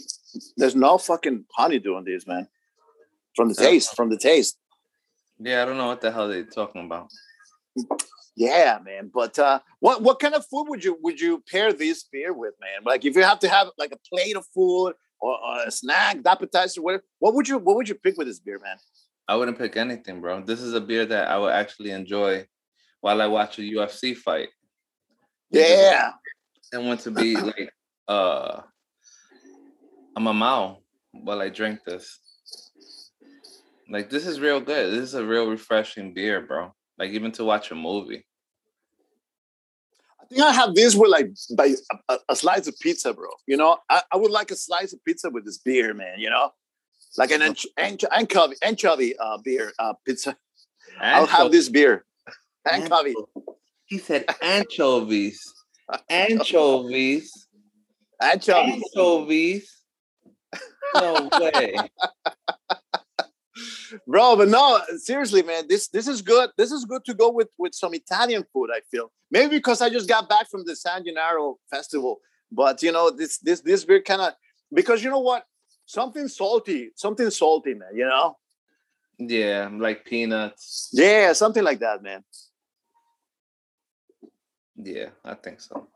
There's 0.56 0.74
no 0.74 0.98
fucking 0.98 1.44
honeydew 1.54 1.94
on 1.94 2.04
these, 2.04 2.26
man. 2.26 2.48
From 3.36 3.48
the 3.48 3.54
taste, 3.54 3.94
from 3.94 4.08
the 4.08 4.18
taste. 4.18 4.58
Yeah, 5.38 5.62
I 5.62 5.66
don't 5.66 5.76
know 5.76 5.88
what 5.88 6.00
the 6.00 6.10
hell 6.10 6.28
they're 6.28 6.44
talking 6.44 6.86
about. 6.86 7.10
Yeah, 8.34 8.78
man. 8.84 9.10
But 9.12 9.38
uh, 9.38 9.60
what 9.80 10.02
what 10.02 10.18
kind 10.18 10.34
of 10.34 10.46
food 10.46 10.66
would 10.68 10.82
you 10.82 10.98
would 11.02 11.20
you 11.20 11.42
pair 11.50 11.72
this 11.72 12.04
beer 12.04 12.32
with, 12.32 12.54
man? 12.60 12.80
Like 12.84 13.04
if 13.04 13.14
you 13.14 13.22
have 13.22 13.38
to 13.40 13.48
have 13.48 13.68
like 13.76 13.92
a 13.92 13.98
plate 14.08 14.36
of 14.36 14.46
food 14.54 14.94
or, 15.20 15.32
or 15.32 15.62
a 15.66 15.70
snack, 15.70 16.18
appetizer, 16.24 16.82
whatever. 16.82 17.04
What 17.18 17.34
would 17.34 17.48
you 17.48 17.58
What 17.58 17.76
would 17.76 17.88
you 17.88 17.94
pick 17.94 18.16
with 18.16 18.26
this 18.26 18.38
beer, 18.38 18.58
man? 18.62 18.76
I 19.28 19.36
wouldn't 19.36 19.58
pick 19.58 19.76
anything, 19.76 20.20
bro. 20.20 20.42
This 20.42 20.60
is 20.60 20.74
a 20.74 20.80
beer 20.80 21.04
that 21.06 21.28
I 21.28 21.38
would 21.38 21.52
actually 21.52 21.90
enjoy 21.90 22.46
while 23.00 23.20
I 23.20 23.26
watch 23.26 23.58
a 23.58 23.62
UFC 23.62 24.16
fight. 24.16 24.48
Yeah. 25.50 26.12
And 26.72 26.86
want 26.86 27.00
to 27.00 27.10
be 27.10 27.36
like 27.50 27.72
uh 28.08 28.60
I'm 30.16 30.26
a 30.26 30.34
Mao. 30.34 30.78
while 31.12 31.40
I 31.40 31.48
drink 31.48 31.80
this. 31.84 32.18
Like 33.90 34.10
this 34.10 34.26
is 34.26 34.40
real 34.40 34.60
good. 34.60 34.92
This 34.92 35.02
is 35.02 35.14
a 35.14 35.24
real 35.24 35.48
refreshing 35.48 36.14
beer, 36.14 36.40
bro. 36.40 36.74
Like 36.98 37.10
even 37.10 37.32
to 37.32 37.44
watch 37.44 37.70
a 37.70 37.74
movie. 37.74 38.26
I 40.26 40.34
think 40.34 40.42
I 40.42 40.52
have 40.52 40.74
this 40.74 40.94
with 40.96 41.10
like 41.10 41.30
a, 42.08 42.18
a 42.28 42.34
slice 42.36 42.66
of 42.66 42.78
pizza, 42.80 43.14
bro. 43.14 43.28
You 43.46 43.56
know, 43.56 43.78
I, 43.88 44.02
I 44.12 44.16
would 44.16 44.32
like 44.32 44.50
a 44.50 44.56
slice 44.56 44.92
of 44.92 45.04
pizza 45.04 45.30
with 45.30 45.44
this 45.44 45.58
beer, 45.58 45.94
man. 45.94 46.18
You 46.18 46.30
know, 46.30 46.50
like 47.16 47.30
an 47.30 47.42
anch- 47.42 47.66
anch- 47.76 48.04
anchovy 48.12 48.56
anchovy 48.62 49.16
uh, 49.18 49.38
beer 49.44 49.72
uh, 49.78 49.94
pizza. 50.04 50.36
I'll 51.00 51.26
have 51.26 51.52
this 51.52 51.68
beer. 51.68 52.04
Anchovy. 52.70 53.14
He 53.84 53.98
said 53.98 54.24
anchovies. 54.42 55.40
Anchovies. 56.10 57.46
Anchovies. 58.20 58.82
Anchovies. 58.92 59.72
No 60.94 61.28
way. 61.40 61.76
Bro, 64.06 64.36
but 64.36 64.48
no, 64.48 64.80
seriously, 64.98 65.42
man, 65.42 65.64
this 65.68 65.88
this 65.88 66.08
is 66.08 66.22
good. 66.22 66.50
This 66.56 66.72
is 66.72 66.84
good 66.84 67.04
to 67.04 67.14
go 67.14 67.30
with 67.30 67.48
with 67.58 67.74
some 67.74 67.94
Italian 67.94 68.44
food. 68.52 68.70
I 68.72 68.80
feel 68.90 69.12
maybe 69.30 69.56
because 69.56 69.80
I 69.82 69.90
just 69.90 70.08
got 70.08 70.28
back 70.28 70.48
from 70.50 70.64
the 70.64 70.74
San 70.76 71.04
Gennaro 71.04 71.56
festival, 71.70 72.20
but 72.50 72.82
you 72.82 72.92
know 72.92 73.10
this 73.10 73.38
this 73.38 73.60
this 73.60 73.84
beer 73.84 74.02
kind 74.02 74.22
of 74.22 74.32
because 74.72 75.02
you 75.04 75.10
know 75.10 75.20
what, 75.20 75.44
something 75.86 76.28
salty, 76.28 76.90
something 76.96 77.30
salty, 77.30 77.74
man. 77.74 77.90
You 77.94 78.06
know, 78.06 78.36
Yeah, 79.18 79.68
like 79.72 80.04
peanuts. 80.04 80.90
yeah, 80.92 81.32
something 81.32 81.62
like 81.64 81.78
that, 81.80 82.02
man. 82.02 82.24
Yeah, 84.76 85.10
I 85.24 85.34
think 85.34 85.60
so. 85.60 85.88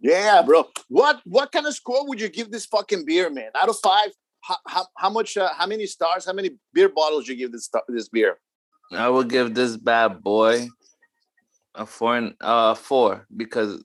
Yeah, 0.00 0.42
bro. 0.42 0.68
What 0.88 1.20
what 1.24 1.52
kind 1.52 1.66
of 1.66 1.74
score 1.74 2.06
would 2.08 2.20
you 2.20 2.28
give 2.28 2.50
this 2.50 2.66
fucking 2.66 3.04
beer, 3.04 3.30
man? 3.30 3.50
Out 3.60 3.68
of 3.68 3.76
five, 3.82 4.10
how 4.40 4.56
how, 4.66 4.86
how 4.96 5.10
much? 5.10 5.36
Uh, 5.36 5.50
how 5.54 5.66
many 5.66 5.86
stars? 5.86 6.24
How 6.26 6.32
many 6.32 6.50
beer 6.72 6.88
bottles 6.88 7.28
you 7.28 7.36
give 7.36 7.52
this 7.52 7.68
this 7.88 8.08
beer? 8.08 8.38
I 8.92 9.08
would 9.08 9.28
give 9.28 9.54
this 9.54 9.76
bad 9.76 10.22
boy 10.22 10.68
a 11.74 11.84
four 11.84 12.16
and 12.16 12.34
uh 12.40 12.74
four 12.74 13.26
because 13.36 13.84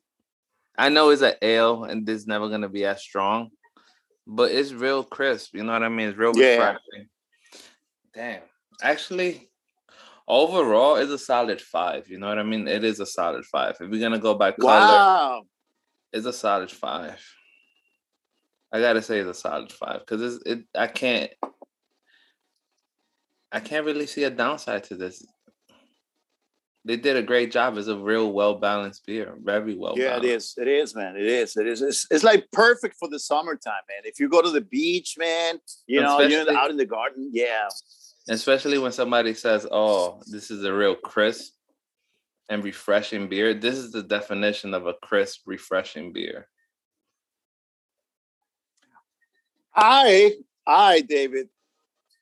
I 0.77 0.89
know 0.89 1.09
it's 1.09 1.21
an 1.21 1.33
ale 1.41 1.83
and 1.83 2.05
this 2.05 2.21
is 2.21 2.27
never 2.27 2.49
gonna 2.49 2.69
be 2.69 2.85
as 2.85 3.01
strong, 3.01 3.49
but 4.25 4.51
it's 4.51 4.71
real 4.71 5.03
crisp. 5.03 5.53
You 5.55 5.63
know 5.63 5.73
what 5.73 5.83
I 5.83 5.89
mean? 5.89 6.09
It's 6.09 6.17
real 6.17 6.33
Yeah. 6.37 6.77
Damn. 8.13 8.41
Actually, 8.81 9.49
overall, 10.27 10.95
it's 10.95 11.11
a 11.11 11.17
solid 11.17 11.59
five. 11.61 12.09
You 12.09 12.19
know 12.19 12.27
what 12.27 12.39
I 12.39 12.43
mean? 12.43 12.67
It 12.67 12.83
is 12.83 12.99
a 12.99 13.05
solid 13.05 13.45
five. 13.45 13.75
If 13.79 13.89
we're 13.89 13.99
gonna 13.99 14.19
go 14.19 14.35
by 14.35 14.51
color, 14.51 14.93
Wow. 14.93 15.43
it's 16.11 16.25
a 16.25 16.33
solid 16.33 16.71
five. 16.71 17.19
I 18.73 18.81
gotta 18.81 19.03
say 19.03 19.19
it's 19.19 19.37
a 19.37 19.39
solid 19.39 19.71
five 19.71 19.99
because 19.99 20.21
it's 20.21 20.43
it. 20.45 20.63
I 20.75 20.87
can't. 20.87 21.31
I 23.51 23.59
can't 23.59 23.85
really 23.85 24.07
see 24.07 24.23
a 24.23 24.31
downside 24.31 24.85
to 24.85 24.95
this. 24.95 25.23
They 26.85 26.97
did 26.97 27.15
a 27.15 27.21
great 27.21 27.51
job. 27.51 27.77
It's 27.77 27.87
a 27.87 27.95
real 27.95 28.33
well 28.33 28.55
balanced 28.55 29.05
beer, 29.05 29.35
very 29.41 29.75
well. 29.75 29.93
Yeah, 29.95 30.17
it 30.17 30.25
is. 30.25 30.55
It 30.57 30.67
is, 30.67 30.95
man. 30.95 31.15
It 31.15 31.27
is. 31.27 31.55
It 31.55 31.67
is. 31.67 31.81
It's, 31.83 32.07
it's 32.09 32.23
like 32.23 32.47
perfect 32.51 32.97
for 32.99 33.07
the 33.07 33.19
summertime, 33.19 33.83
man. 33.87 34.01
If 34.05 34.19
you 34.19 34.27
go 34.27 34.41
to 34.41 34.49
the 34.49 34.61
beach, 34.61 35.15
man, 35.19 35.59
you 35.85 36.01
know, 36.01 36.19
you're 36.21 36.39
Especially- 36.41 36.55
out 36.55 36.71
in 36.71 36.77
the 36.77 36.85
garden. 36.85 37.29
Yeah. 37.31 37.67
Especially 38.27 38.79
when 38.79 38.91
somebody 38.91 39.33
says, 39.35 39.67
"Oh, 39.69 40.21
this 40.25 40.49
is 40.49 40.63
a 40.63 40.73
real 40.73 40.95
crisp 40.95 41.53
and 42.49 42.63
refreshing 42.63 43.29
beer." 43.29 43.53
This 43.53 43.77
is 43.77 43.91
the 43.91 44.01
definition 44.03 44.73
of 44.73 44.87
a 44.87 44.95
crisp, 45.03 45.41
refreshing 45.45 46.11
beer. 46.11 46.47
I, 49.75 50.33
I, 50.65 51.01
David, 51.01 51.49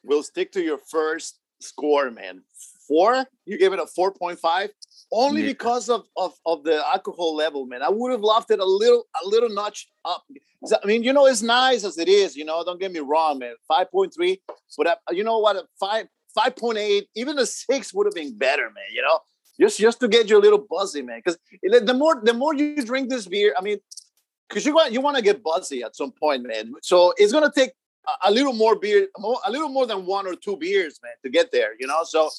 will 0.03 0.23
stick 0.23 0.51
to 0.53 0.61
your 0.61 0.77
first 0.77 1.39
score, 1.59 2.09
man. 2.11 2.43
Four? 2.87 3.25
You 3.45 3.57
gave 3.57 3.73
it 3.73 3.79
a 3.79 3.85
4.5? 3.85 4.69
Only 5.11 5.41
Yeah. 5.41 5.47
because 5.47 5.89
of, 5.89 6.05
of, 6.15 6.33
of 6.45 6.63
the 6.63 6.85
alcohol 6.87 7.35
level, 7.35 7.65
man. 7.65 7.83
I 7.83 7.89
would 7.89 8.11
have 8.11 8.21
loved 8.21 8.51
it 8.51 8.59
a 8.59 8.65
little, 8.65 9.05
a 9.23 9.27
little 9.27 9.49
notch 9.49 9.87
up. 10.05 10.23
I 10.83 10.85
mean, 10.87 11.03
you 11.03 11.11
know, 11.11 11.25
it's 11.25 11.41
nice 11.41 11.83
as 11.83 11.97
it 11.97 12.07
is, 12.07 12.35
you 12.35 12.45
know, 12.45 12.63
don't 12.63 12.79
get 12.79 12.91
me 12.91 12.99
wrong, 12.99 13.39
man. 13.39 13.55
5.3, 13.69 14.39
but 14.77 14.87
uh, 14.87 14.95
you 15.11 15.23
know 15.23 15.39
what? 15.39 15.55
A 15.55 15.63
five, 15.79 16.07
5.8, 16.37 17.03
even 17.15 17.37
a 17.39 17.45
six 17.45 17.93
would 17.93 18.05
have 18.07 18.13
been 18.13 18.37
better, 18.37 18.63
man, 18.69 18.85
you 18.93 19.01
know? 19.01 19.19
Just, 19.59 19.79
just 19.79 19.99
to 19.99 20.07
get 20.07 20.29
you 20.29 20.37
a 20.37 20.39
little 20.39 20.65
buzzy, 20.69 21.01
man. 21.01 21.21
Because 21.23 21.37
the 21.61 21.93
more, 21.93 22.21
the 22.23 22.33
more 22.33 22.53
you 22.55 22.81
drink 22.83 23.09
this 23.09 23.27
beer, 23.27 23.53
I 23.57 23.61
mean, 23.61 23.79
because 24.51 24.65
you 24.65 24.75
want 24.75 24.91
you 24.91 25.01
want 25.01 25.15
to 25.15 25.23
get 25.23 25.41
buzzy 25.41 25.81
at 25.81 25.95
some 25.95 26.11
point, 26.11 26.43
man. 26.43 26.73
So 26.81 27.13
it's 27.17 27.31
gonna 27.31 27.51
take 27.55 27.71
a, 28.07 28.29
a 28.29 28.31
little 28.31 28.53
more 28.53 28.75
beer, 28.75 29.07
more, 29.17 29.39
a 29.45 29.51
little 29.51 29.69
more 29.69 29.87
than 29.87 30.05
one 30.05 30.27
or 30.27 30.35
two 30.35 30.57
beers, 30.57 30.99
man, 31.01 31.13
to 31.23 31.29
get 31.29 31.51
there. 31.51 31.71
You 31.79 31.87
know, 31.87 32.03
so 32.03 32.29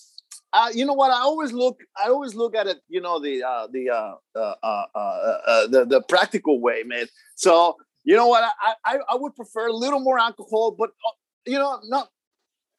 uh, 0.53 0.69
you 0.75 0.85
know 0.85 0.93
what? 0.93 1.11
I 1.11 1.21
always 1.21 1.53
look, 1.53 1.81
I 2.03 2.09
always 2.09 2.35
look 2.35 2.55
at 2.55 2.67
it, 2.67 2.79
you 2.89 3.01
know, 3.01 3.19
the 3.19 3.43
uh, 3.43 3.67
the 3.73 3.91
uh, 3.91 4.15
uh, 4.37 4.55
uh, 4.63 4.85
uh, 4.95 4.99
uh, 4.99 5.67
the 5.69 5.87
the 5.87 6.03
practical 6.03 6.61
way, 6.61 6.83
man. 6.85 7.07
So 7.37 7.77
you 8.05 8.15
know 8.17 8.27
what? 8.27 8.45
I 8.45 8.75
I, 8.85 8.99
I 9.11 9.17
would 9.17 9.35
prefer 9.35 9.69
a 9.69 9.73
little 9.73 10.01
more 10.01 10.19
alcohol, 10.19 10.73
but 10.79 10.91
you 11.47 11.59
know, 11.59 11.81
not 11.85 12.09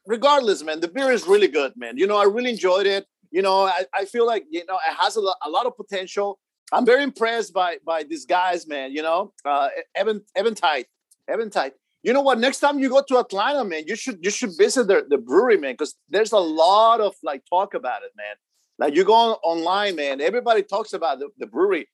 regardless, 0.05 0.63
man. 0.63 0.79
The 0.79 0.87
beer 0.87 1.11
is 1.11 1.25
really 1.25 1.47
good, 1.47 1.73
man. 1.75 1.97
You 1.97 2.07
know, 2.07 2.17
I 2.17 2.25
really 2.25 2.51
enjoyed 2.51 2.85
it. 2.85 3.07
You 3.31 3.41
know, 3.41 3.63
I, 3.65 3.85
I 3.93 4.05
feel 4.05 4.27
like 4.27 4.45
you 4.51 4.63
know 4.65 4.75
it 4.75 4.95
has 4.99 5.15
a, 5.15 5.21
lo- 5.21 5.33
a 5.41 5.49
lot 5.49 5.65
of 5.65 5.75
potential. 5.75 6.39
I'm 6.73 6.85
very 6.85 7.03
impressed 7.03 7.53
by 7.53 7.77
by 7.85 8.03
these 8.03 8.25
guys, 8.25 8.67
man. 8.67 8.91
You 8.91 9.03
know, 9.03 9.33
uh, 9.45 9.69
Evan 9.95 10.23
Eventide, 10.35 10.87
Evan 11.27 11.51
Tite. 11.51 11.73
You 12.01 12.11
know 12.11 12.21
what? 12.21 12.39
Next 12.39 12.59
time 12.59 12.79
you 12.79 12.89
go 12.89 13.03
to 13.07 13.19
Atlanta, 13.19 13.63
man, 13.63 13.83
you 13.85 13.95
should 13.95 14.17
you 14.25 14.31
should 14.31 14.51
visit 14.57 14.87
the, 14.87 15.05
the 15.07 15.19
brewery, 15.19 15.57
man, 15.57 15.73
because 15.73 15.95
there's 16.09 16.31
a 16.31 16.39
lot 16.39 16.99
of 16.99 17.13
like 17.21 17.43
talk 17.49 17.75
about 17.75 18.01
it, 18.01 18.11
man. 18.17 18.35
Like 18.79 18.95
you 18.95 19.05
go 19.05 19.13
on, 19.13 19.37
online, 19.43 19.95
man. 19.95 20.19
Everybody 20.19 20.63
talks 20.63 20.93
about 20.93 21.19
the, 21.19 21.29
the 21.37 21.45
brewery. 21.45 21.87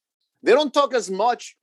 They 0.44 0.54
don't 0.54 0.74
talk 0.74 0.94
as 0.94 1.12
much. 1.12 1.58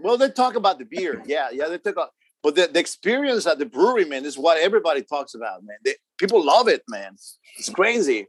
Well, 0.00 0.16
they 0.16 0.30
talk 0.30 0.54
about 0.54 0.78
the 0.78 0.84
beer. 0.84 1.20
Yeah, 1.26 1.48
yeah, 1.52 1.68
they 1.68 1.78
talk 1.78 1.94
about. 1.94 2.10
But 2.44 2.54
the, 2.54 2.68
the 2.72 2.80
experience 2.80 3.46
at 3.46 3.58
the 3.58 3.66
brewery, 3.66 4.04
man, 4.04 4.24
is 4.24 4.38
what 4.38 4.58
everybody 4.58 5.02
talks 5.02 5.34
about, 5.34 5.64
man. 5.64 5.76
They, 5.84 5.94
people 6.18 6.44
love 6.44 6.68
it, 6.68 6.82
man. 6.88 7.16
It's 7.58 7.68
crazy. 7.70 8.26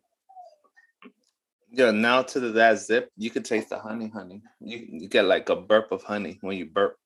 Yeah, 1.76 1.90
now 1.90 2.22
to 2.22 2.40
the, 2.40 2.50
that 2.50 2.78
zip, 2.78 3.10
you 3.18 3.32
could 3.32 3.46
taste 3.46 3.70
the 3.70 3.80
honey, 3.80 4.08
honey. 4.08 4.44
You, 4.60 4.86
you 4.88 5.10
get 5.10 5.26
like 5.26 5.50
a 5.50 5.56
burp 5.56 5.92
of 5.92 6.04
honey 6.04 6.38
when 6.42 6.56
you 6.56 6.68
burp. 6.68 6.98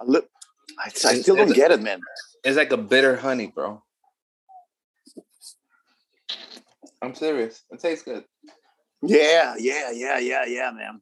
I, 0.00 0.04
look, 0.04 0.28
I, 0.76 0.86
I 0.86 0.90
still 0.90 1.36
don't 1.36 1.54
get 1.54 1.70
it, 1.70 1.80
man. 1.80 2.00
It's 2.42 2.56
like 2.56 2.72
a 2.72 2.76
bitter 2.76 3.14
honey, 3.14 3.46
bro. 3.46 3.80
I'm 7.00 7.14
serious. 7.14 7.62
It 7.70 7.78
tastes 7.78 8.04
good. 8.04 8.24
Yeah, 9.00 9.54
yeah, 9.56 9.92
yeah, 9.92 10.18
yeah, 10.18 10.44
yeah, 10.46 10.72
man. 10.72 11.00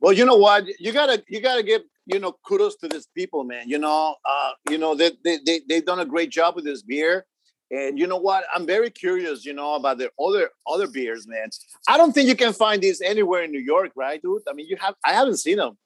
Well, 0.00 0.12
you 0.12 0.24
know 0.24 0.36
what? 0.36 0.66
You 0.78 0.92
gotta 0.92 1.22
you 1.28 1.40
gotta 1.40 1.62
give 1.62 1.82
you 2.06 2.18
know 2.20 2.32
kudos 2.46 2.76
to 2.76 2.88
these 2.88 3.08
people, 3.14 3.44
man. 3.44 3.68
You 3.68 3.78
know, 3.78 4.14
uh, 4.24 4.52
you 4.70 4.78
know 4.78 4.94
they 4.94 5.12
they 5.24 5.38
they 5.44 5.60
they've 5.68 5.84
done 5.84 6.00
a 6.00 6.04
great 6.06 6.30
job 6.30 6.54
with 6.56 6.64
this 6.64 6.82
beer. 6.82 7.26
And 7.70 7.98
you 7.98 8.06
know 8.06 8.16
what? 8.16 8.44
I'm 8.54 8.66
very 8.66 8.88
curious, 8.88 9.44
you 9.44 9.52
know, 9.52 9.74
about 9.74 9.98
the 9.98 10.10
other 10.18 10.50
other 10.66 10.86
beers, 10.86 11.26
man. 11.28 11.50
I 11.86 11.98
don't 11.98 12.12
think 12.12 12.26
you 12.28 12.34
can 12.36 12.52
find 12.54 12.82
these 12.82 13.02
anywhere 13.02 13.42
in 13.42 13.50
New 13.52 13.60
York, 13.60 13.92
right, 13.94 14.22
dude? 14.22 14.42
I 14.48 14.54
mean, 14.54 14.66
you 14.68 14.76
have 14.80 14.94
I 15.04 15.12
haven't 15.12 15.36
seen 15.38 15.58
them. 15.58 15.76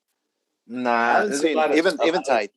I 0.71 0.75
Nah, 0.75 1.13
haven't 1.15 1.35
seen 1.39 1.57
them. 1.57 1.73
of 1.73 1.77
even 1.77 1.95
stuff 1.95 2.07
even 2.07 2.23
tight. 2.23 2.51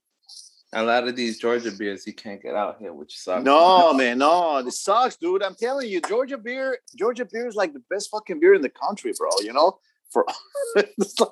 A 0.74 0.84
lot 0.84 1.08
of 1.08 1.15
these 1.15 1.39
Georgia 1.39 1.72
beers 1.72 2.06
you 2.06 2.13
can't 2.13 2.41
get 2.41 2.54
out 2.54 2.78
here, 2.80 2.94
which 2.94 3.18
sucks. 3.18 3.44
No, 3.46 3.94
man, 4.02 4.18
no, 4.20 4.62
this 4.62 4.82
sucks, 4.82 5.15
dude. 5.15 5.41
I'm 5.41 5.56
telling 5.56 5.89
you, 5.89 6.02
Georgia 6.02 6.38
beer, 6.38 6.78
Georgia 6.96 7.26
beer 7.26 7.48
is 7.48 7.56
like 7.56 7.74
the 7.74 7.82
best 7.89 8.10
fucking 8.12 8.39
beer 8.41 8.54
in 8.54 8.62
the 8.62 8.70
country, 8.70 9.13
bro. 9.18 9.30
You 9.41 9.54
know, 9.54 9.80
for 10.15 10.25
it's 10.78 11.19
like, 11.19 11.30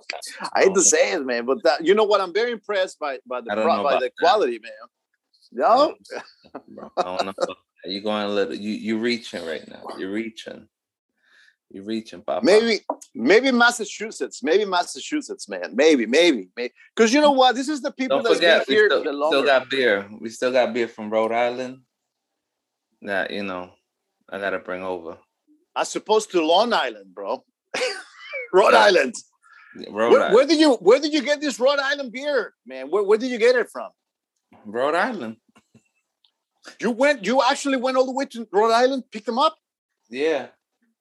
I 0.53 0.63
hate 0.63 0.73
to 0.73 0.79
oh. 0.79 0.81
say 0.81 1.13
it, 1.13 1.25
man, 1.25 1.45
but 1.45 1.63
that 1.63 1.85
you 1.85 1.95
know 1.95 2.03
what? 2.03 2.19
I'm 2.19 2.33
very 2.33 2.51
impressed 2.51 2.99
by 2.99 3.19
by 3.25 3.39
the 3.39 3.51
pro- 3.53 3.83
by 3.83 3.93
the 3.93 3.99
that. 4.01 4.17
quality, 4.19 4.59
man. 4.59 4.71
No, 5.53 5.95
bro. 6.67 6.91
I 6.97 7.03
don't 7.03 7.25
know. 7.25 7.31
about 7.31 7.47
that. 7.47 7.91
You 7.91 8.01
going 8.01 8.25
a 8.25 8.29
little? 8.29 8.53
You 8.53 8.71
you 8.71 8.97
reaching 8.99 9.45
right 9.45 9.65
now? 9.67 9.83
You're 9.97 10.11
reaching. 10.11 10.67
You're 11.69 11.85
reaching, 11.85 12.21
Papa. 12.21 12.45
maybe 12.45 12.81
maybe 13.15 13.51
Massachusetts, 13.51 14.43
maybe 14.43 14.65
Massachusetts, 14.65 15.47
man, 15.47 15.71
maybe 15.73 16.05
maybe 16.05 16.49
maybe 16.57 16.73
because 16.95 17.13
you 17.13 17.21
know 17.21 17.33
mm. 17.33 17.37
what? 17.37 17.55
This 17.55 17.69
is 17.69 17.81
the 17.81 17.91
people 17.91 18.17
Don't 18.17 18.23
that's 18.23 18.35
forget, 18.35 18.67
been 18.67 18.73
we 18.73 18.79
here 18.79 18.89
still, 18.89 19.03
the 19.03 19.27
still 19.27 19.45
got 19.45 19.69
beer. 19.69 20.09
We 20.19 20.29
still 20.29 20.51
got 20.51 20.73
beer 20.73 20.87
from 20.87 21.09
Rhode 21.09 21.31
Island. 21.31 21.79
That 23.01 23.31
you 23.31 23.43
know, 23.43 23.71
I 24.29 24.39
gotta 24.39 24.59
bring 24.59 24.83
over. 24.83 25.17
As 25.75 25.95
opposed 25.95 26.31
to 26.31 26.45
Long 26.45 26.73
Island, 26.73 27.15
bro. 27.15 27.43
Rhode. 28.53 28.73
Island. 28.75 29.15
Rhode 29.89 29.93
Where, 30.11 30.21
Island. 30.21 30.35
where 30.35 30.45
did 30.45 30.59
you 30.59 30.73
where 30.75 30.99
did 30.99 31.13
you 31.13 31.23
get 31.23 31.41
this 31.41 31.59
Rhode 31.59 31.79
Island 31.79 32.11
beer, 32.11 32.53
man? 32.65 32.89
Where, 32.91 33.03
where 33.03 33.17
did 33.17 33.31
you 33.31 33.39
get 33.39 33.55
it 33.55 33.69
from? 33.71 33.89
Rhode 34.65 34.95
Island. 34.95 35.37
You 36.79 36.91
went. 36.91 37.25
You 37.25 37.41
actually 37.41 37.77
went 37.77 37.97
all 37.97 38.05
the 38.05 38.13
way 38.13 38.25
to 38.25 38.47
Rhode 38.51 38.71
Island, 38.71 39.03
picked 39.11 39.25
them 39.25 39.39
up. 39.39 39.57
Yeah. 40.09 40.47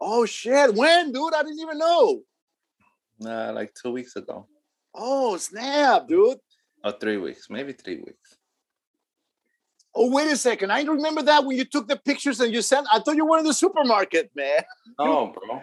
Oh 0.00 0.24
shit! 0.26 0.74
When, 0.74 1.12
dude? 1.12 1.34
I 1.34 1.42
didn't 1.42 1.60
even 1.60 1.78
know. 1.78 2.22
Uh, 3.24 3.52
like 3.52 3.72
two 3.80 3.92
weeks 3.92 4.16
ago. 4.16 4.48
Oh 4.94 5.36
snap, 5.36 6.08
dude! 6.08 6.38
Or 6.84 6.92
three 6.92 7.18
weeks, 7.18 7.48
maybe 7.48 7.72
three 7.72 7.98
weeks. 7.98 8.36
Oh 9.94 10.10
wait 10.10 10.32
a 10.32 10.36
second! 10.36 10.72
I 10.72 10.82
remember 10.82 11.22
that 11.22 11.44
when 11.44 11.56
you 11.56 11.64
took 11.64 11.86
the 11.86 11.96
pictures 11.96 12.40
and 12.40 12.52
you 12.52 12.62
sent. 12.62 12.86
I 12.90 12.98
thought 12.98 13.14
you 13.16 13.26
were 13.26 13.38
in 13.38 13.44
the 13.44 13.54
supermarket, 13.54 14.30
man. 14.34 14.62
Oh, 14.98 15.26
bro. 15.48 15.62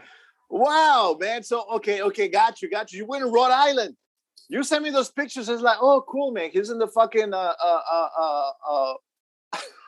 Wow, 0.50 1.18
man. 1.20 1.44
So 1.44 1.66
okay, 1.76 2.02
okay, 2.02 2.28
got 2.28 2.62
you, 2.62 2.70
got 2.70 2.92
you. 2.92 3.00
You 3.00 3.06
went 3.06 3.24
in 3.24 3.32
Rhode 3.32 3.52
Island. 3.52 3.96
You 4.50 4.64
sent 4.64 4.84
me 4.84 4.90
those 4.90 5.12
pictures. 5.12 5.48
It's 5.48 5.62
like, 5.62 5.78
oh, 5.80 6.04
cool, 6.08 6.32
man. 6.32 6.50
He's 6.52 6.72
in 6.72 6.80
the 6.80 6.88
fucking 6.88 7.34
uh 7.34 7.54
uh 7.64 7.82
uh 7.92 8.50
uh, 8.70 8.94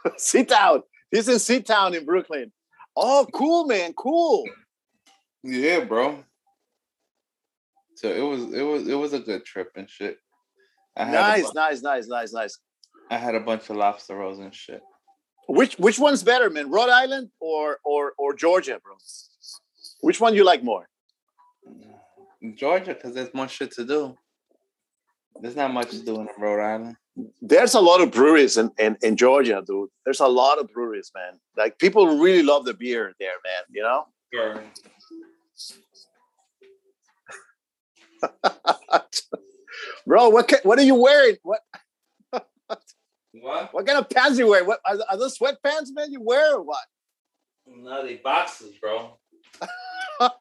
uh 0.06 0.44
Town. 0.48 0.84
He's 1.10 1.28
in 1.28 1.40
Sea 1.40 1.62
Town 1.62 1.96
in 1.96 2.06
Brooklyn. 2.06 2.52
Oh, 2.96 3.26
cool, 3.34 3.66
man. 3.66 3.94
Cool. 3.94 4.46
Yeah, 5.44 5.84
bro. 5.84 6.24
So 7.96 8.10
it 8.10 8.22
was 8.22 8.54
it 8.54 8.64
was 8.64 8.88
it 8.88 8.96
was 8.96 9.14
a 9.14 9.20
good 9.20 9.46
trip 9.46 9.72
and 9.76 9.90
shit. 9.90 10.18
nice, 10.98 11.44
bunch, 11.44 11.56
nice, 11.56 11.82
nice, 11.82 12.08
nice, 12.08 12.34
nice. 12.34 12.58
I 13.10 13.18
had 13.18 13.36
a 13.36 13.40
bunch 13.40 13.70
of 13.70 13.78
lobster 13.78 14.16
rolls 14.16 14.40
and 14.40 14.54
shit. 14.54 14.82
Which 15.48 15.76
which 15.76 16.00
one's 16.00 16.24
better, 16.24 16.50
man? 16.50 16.70
Rhode 16.70 16.90
Island 16.90 17.30
or 17.40 17.80
or 17.84 18.14
or 18.18 18.34
Georgia, 18.34 18.80
bro? 18.84 18.96
Which 20.02 20.20
one 20.20 20.36
you 20.36 20.44
like 20.44 20.64
more? 20.64 20.88
Georgia, 22.56 22.94
because 22.94 23.14
there's 23.14 23.34
more 23.34 23.48
shit 23.48 23.72
to 23.74 23.86
do. 23.86 24.18
There's 25.40 25.56
not 25.56 25.74
much 25.74 25.92
to 25.92 26.04
do 26.04 26.20
in 26.20 26.28
Rhode 26.38 26.62
Island. 26.62 26.96
There's 27.42 27.74
a 27.74 27.80
lot 27.80 28.02
of 28.02 28.12
breweries 28.12 28.58
in, 28.58 28.72
in, 28.78 28.98
in 29.02 29.16
Georgia, 29.16 29.64
dude. 29.66 29.90
There's 30.06 30.20
a 30.20 30.28
lot 30.28 30.60
of 30.60 30.72
breweries, 30.72 31.12
man. 31.16 31.40
Like 31.58 31.78
people 31.78 32.18
really 32.20 32.44
love 32.44 32.66
the 32.66 32.74
beer 32.74 33.14
there, 33.20 33.30
man. 33.44 33.64
You 33.70 33.84
know? 33.84 34.06
Sure. 34.34 34.64
Bro, 40.06 40.30
what 40.30 40.48
can, 40.48 40.60
what 40.64 40.80
are 40.80 40.84
you 40.84 40.96
wearing? 40.96 41.38
What? 41.44 41.62
what? 42.32 43.74
What 43.74 43.86
kind 43.86 44.00
of 44.00 44.10
pants 44.10 44.40
you 44.40 44.48
wear? 44.48 44.64
What 44.66 44.80
are, 44.86 44.98
are 45.10 45.18
those 45.18 45.38
sweatpants, 45.38 45.90
man? 45.94 46.12
You 46.12 46.22
wear 46.22 46.56
or 46.56 46.64
what? 46.64 46.84
No, 47.68 48.06
they 48.06 48.16
boxes, 48.16 48.76
bro. 48.82 49.18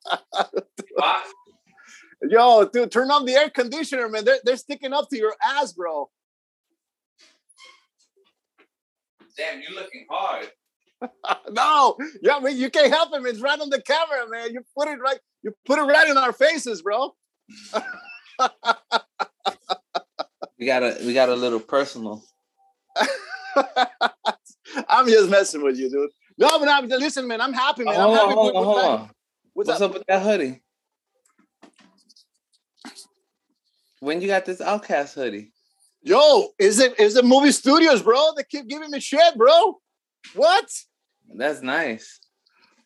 Yo, 2.22 2.66
dude, 2.66 2.92
turn 2.92 3.10
on 3.10 3.24
the 3.24 3.34
air 3.34 3.48
conditioner, 3.50 4.08
man. 4.08 4.24
They're, 4.24 4.40
they're 4.44 4.56
sticking 4.56 4.92
up 4.92 5.08
to 5.10 5.16
your 5.16 5.34
ass, 5.42 5.72
bro. 5.72 6.10
Damn, 9.36 9.62
you're 9.62 9.72
looking 9.72 10.06
hard. 10.10 10.50
no, 11.50 11.96
yeah, 12.20 12.36
I 12.36 12.40
mean 12.40 12.58
you 12.58 12.68
can't 12.70 12.92
help 12.92 13.08
it. 13.14 13.24
It's 13.24 13.40
right 13.40 13.58
on 13.58 13.70
the 13.70 13.80
camera, 13.80 14.28
man. 14.28 14.52
You 14.52 14.60
put 14.76 14.88
it 14.88 15.00
right, 15.00 15.18
you 15.42 15.54
put 15.64 15.78
it 15.78 15.82
right 15.82 16.08
in 16.08 16.18
our 16.18 16.32
faces, 16.32 16.82
bro. 16.82 17.14
we 20.58 20.66
got 20.66 20.82
a 20.82 20.98
we 21.04 21.14
got 21.14 21.30
a 21.30 21.34
little 21.34 21.60
personal. 21.60 22.22
I'm 24.88 25.08
just 25.08 25.30
messing 25.30 25.62
with 25.62 25.78
you, 25.78 25.90
dude. 25.90 26.10
No, 26.40 26.58
but 26.58 26.68
I'm 26.68 26.88
listen, 26.88 27.28
man. 27.28 27.42
I'm 27.42 27.52
happy, 27.52 27.84
man. 27.84 28.00
I'm 28.00 28.12
happy. 28.12 28.32
Hold 28.32 28.56
on, 28.56 28.64
hold 28.64 28.78
on. 28.78 29.10
What's, 29.52 29.68
What's 29.68 29.80
up? 29.82 29.90
up? 29.90 29.98
with 29.98 30.06
that 30.08 30.22
hoodie? 30.22 30.62
When 34.00 34.22
you 34.22 34.26
got 34.26 34.46
this 34.46 34.62
Outcast 34.62 35.14
hoodie? 35.14 35.52
Yo, 36.02 36.48
is 36.58 36.78
it 36.78 36.98
is 36.98 37.14
it 37.16 37.26
movie 37.26 37.52
studios, 37.52 38.02
bro? 38.02 38.30
They 38.34 38.44
keep 38.44 38.66
giving 38.68 38.90
me 38.90 39.00
shit, 39.00 39.36
bro. 39.36 39.78
What? 40.34 40.66
That's 41.36 41.60
nice. 41.60 42.18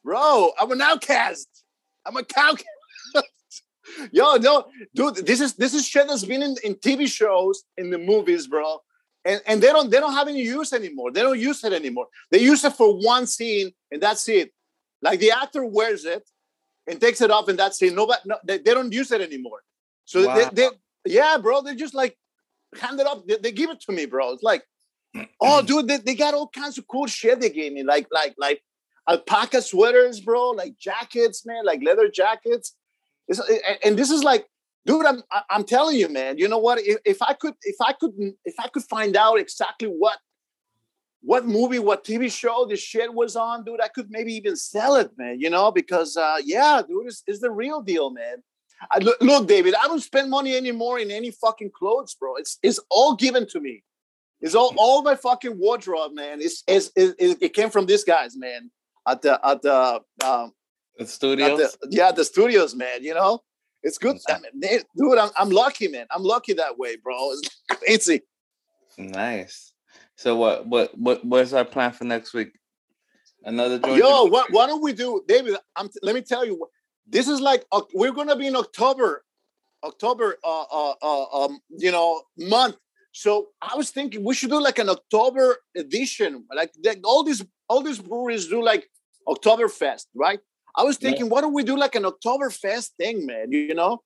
Bro, 0.02 0.50
I'm 0.58 0.72
an 0.72 0.80
outcast. 0.80 1.48
I'm 2.04 2.16
a 2.16 2.24
cow. 2.24 2.56
Yo, 4.10 4.34
no, 4.36 4.66
dude, 4.96 5.24
this 5.24 5.40
is 5.40 5.54
this 5.54 5.74
is 5.74 5.86
shit 5.86 6.08
that's 6.08 6.24
been 6.24 6.42
in, 6.42 6.56
in 6.64 6.74
TV 6.74 7.06
shows, 7.06 7.62
in 7.78 7.90
the 7.90 7.98
movies, 7.98 8.48
bro. 8.48 8.80
And, 9.24 9.40
and 9.46 9.62
they 9.62 9.68
don't 9.68 9.90
they 9.90 10.00
don't 10.00 10.12
have 10.12 10.28
any 10.28 10.42
use 10.42 10.72
anymore. 10.72 11.10
They 11.10 11.22
don't 11.22 11.40
use 11.40 11.64
it 11.64 11.72
anymore. 11.72 12.08
They 12.30 12.40
use 12.40 12.62
it 12.64 12.74
for 12.74 12.94
one 12.94 13.26
scene 13.26 13.72
and 13.90 14.02
that's 14.02 14.28
it. 14.28 14.52
Like 15.00 15.20
the 15.20 15.32
actor 15.32 15.64
wears 15.64 16.04
it, 16.04 16.28
and 16.86 17.00
takes 17.00 17.20
it 17.20 17.30
off 17.30 17.48
in 17.48 17.56
that 17.56 17.74
scene. 17.74 17.94
Nobody, 17.94 18.20
no, 18.26 18.36
they, 18.44 18.58
they 18.58 18.74
don't 18.74 18.92
use 18.92 19.10
it 19.12 19.20
anymore. 19.20 19.62
So 20.04 20.26
wow. 20.26 20.34
they, 20.34 20.48
they, 20.54 20.68
yeah, 21.06 21.38
bro, 21.38 21.62
they 21.62 21.74
just 21.74 21.94
like 21.94 22.16
hand 22.80 23.00
it 23.00 23.06
up. 23.06 23.26
They, 23.26 23.36
they, 23.36 23.52
give 23.52 23.70
it 23.70 23.80
to 23.82 23.92
me, 23.92 24.06
bro. 24.06 24.32
It's 24.32 24.42
like, 24.42 24.64
oh, 25.40 25.62
dude, 25.66 25.88
they, 25.88 25.98
they 25.98 26.14
got 26.14 26.34
all 26.34 26.48
kinds 26.48 26.78
of 26.78 26.86
cool 26.88 27.06
shit 27.06 27.40
they 27.40 27.50
gave 27.50 27.72
me, 27.72 27.82
like 27.82 28.06
like 28.10 28.34
like 28.38 28.62
alpaca 29.08 29.62
sweaters, 29.62 30.20
bro, 30.20 30.50
like 30.50 30.78
jackets, 30.78 31.46
man, 31.46 31.64
like 31.64 31.82
leather 31.82 32.08
jackets. 32.08 32.76
It's, 33.26 33.40
and 33.82 33.98
this 33.98 34.10
is 34.10 34.22
like, 34.22 34.46
dude, 34.86 35.06
I'm 35.06 35.22
I'm 35.50 35.64
telling 35.64 35.96
you, 35.96 36.08
man. 36.08 36.38
You 36.38 36.48
know 36.48 36.58
what? 36.58 36.78
If, 36.80 36.98
if 37.04 37.22
I 37.22 37.34
could, 37.34 37.54
if 37.62 37.76
I 37.80 37.92
could, 37.92 38.12
if 38.44 38.54
I 38.58 38.68
could 38.68 38.84
find 38.84 39.16
out 39.16 39.38
exactly 39.38 39.88
what 39.88 40.18
what 41.24 41.46
movie, 41.46 41.78
what 41.78 42.04
TV 42.04 42.30
show 42.30 42.66
this 42.68 42.80
shit 42.80 43.12
was 43.12 43.34
on, 43.34 43.64
dude, 43.64 43.80
I 43.82 43.88
could 43.88 44.10
maybe 44.10 44.34
even 44.34 44.56
sell 44.56 44.96
it, 44.96 45.10
man, 45.16 45.40
you 45.40 45.48
know, 45.48 45.72
because 45.72 46.18
uh, 46.18 46.36
yeah, 46.44 46.82
dude, 46.86 47.06
it's, 47.06 47.22
it's 47.26 47.40
the 47.40 47.50
real 47.50 47.80
deal, 47.80 48.10
man. 48.10 48.42
I, 48.90 48.98
look, 48.98 49.16
look, 49.22 49.48
David, 49.48 49.74
I 49.74 49.86
don't 49.86 50.02
spend 50.02 50.28
money 50.28 50.54
anymore 50.54 50.98
in 50.98 51.10
any 51.10 51.30
fucking 51.30 51.70
clothes, 51.70 52.14
bro. 52.14 52.36
It's 52.36 52.58
it's 52.62 52.78
all 52.90 53.14
given 53.14 53.46
to 53.48 53.60
me. 53.60 53.82
It's 54.40 54.54
all 54.54 54.74
all 54.76 55.02
my 55.02 55.14
fucking 55.14 55.58
wardrobe, 55.58 56.12
man. 56.12 56.42
It's, 56.42 56.62
it's, 56.66 56.90
it, 56.94 57.38
it 57.40 57.54
came 57.54 57.70
from 57.70 57.86
these 57.86 58.04
guys, 58.04 58.36
man, 58.36 58.70
at 59.08 59.22
the 59.22 59.40
at 59.46 59.62
the 59.62 60.02
um, 60.22 60.52
the 60.98 61.06
studios. 61.06 61.58
The, 61.58 61.88
yeah, 61.90 62.12
the 62.12 62.24
studios, 62.24 62.74
man. 62.74 63.02
You 63.02 63.14
know, 63.14 63.42
it's 63.84 63.98
good, 63.98 64.16
I 64.28 64.38
mean, 64.38 64.50
they, 64.54 64.80
dude. 64.96 65.18
I'm 65.18 65.30
I'm 65.36 65.50
lucky, 65.50 65.88
man. 65.88 66.06
I'm 66.10 66.22
lucky 66.22 66.54
that 66.54 66.78
way, 66.78 66.96
bro. 66.96 67.32
It's 67.32 67.62
crazy. 67.70 68.22
Nice. 68.96 69.72
So 70.16 70.36
what 70.36 70.66
what 70.66 70.96
what 70.96 71.24
what's 71.24 71.52
our 71.52 71.66
plan 71.66 71.92
for 71.92 72.04
next 72.04 72.32
week? 72.32 72.52
Another 73.44 73.78
Georgia 73.78 74.00
Yo, 74.00 74.24
what 74.24 74.50
why 74.50 74.66
don't 74.66 74.82
we 74.82 74.94
do, 74.94 75.22
David? 75.28 75.56
I'm 75.76 75.90
let 76.02 76.14
me 76.14 76.22
tell 76.22 76.46
you, 76.46 76.66
this 77.06 77.28
is 77.28 77.42
like 77.42 77.66
we're 77.92 78.12
gonna 78.12 78.36
be 78.36 78.46
in 78.46 78.56
October, 78.56 79.22
October, 79.84 80.38
uh, 80.42 80.62
uh, 80.62 80.94
uh, 81.02 81.44
um, 81.44 81.60
you 81.68 81.92
know, 81.92 82.22
month. 82.38 82.76
So 83.12 83.48
I 83.60 83.76
was 83.76 83.90
thinking 83.90 84.24
we 84.24 84.34
should 84.34 84.50
do 84.50 84.62
like 84.62 84.78
an 84.78 84.88
October 84.88 85.58
edition, 85.76 86.46
like, 86.54 86.72
like 86.82 87.00
all 87.04 87.22
these 87.22 87.44
all 87.68 87.82
these 87.82 88.00
breweries 88.00 88.48
do 88.48 88.64
like 88.64 88.88
Oktoberfest, 89.28 90.06
right? 90.14 90.40
I 90.76 90.82
was 90.82 90.96
thinking, 90.96 91.26
yeah. 91.26 91.30
why 91.30 91.40
don't 91.40 91.54
we 91.54 91.62
do 91.62 91.76
like 91.76 91.94
an 91.94 92.04
Oktoberfest 92.04 92.90
thing, 92.98 93.26
man? 93.26 93.52
You, 93.52 93.74
know? 93.74 94.02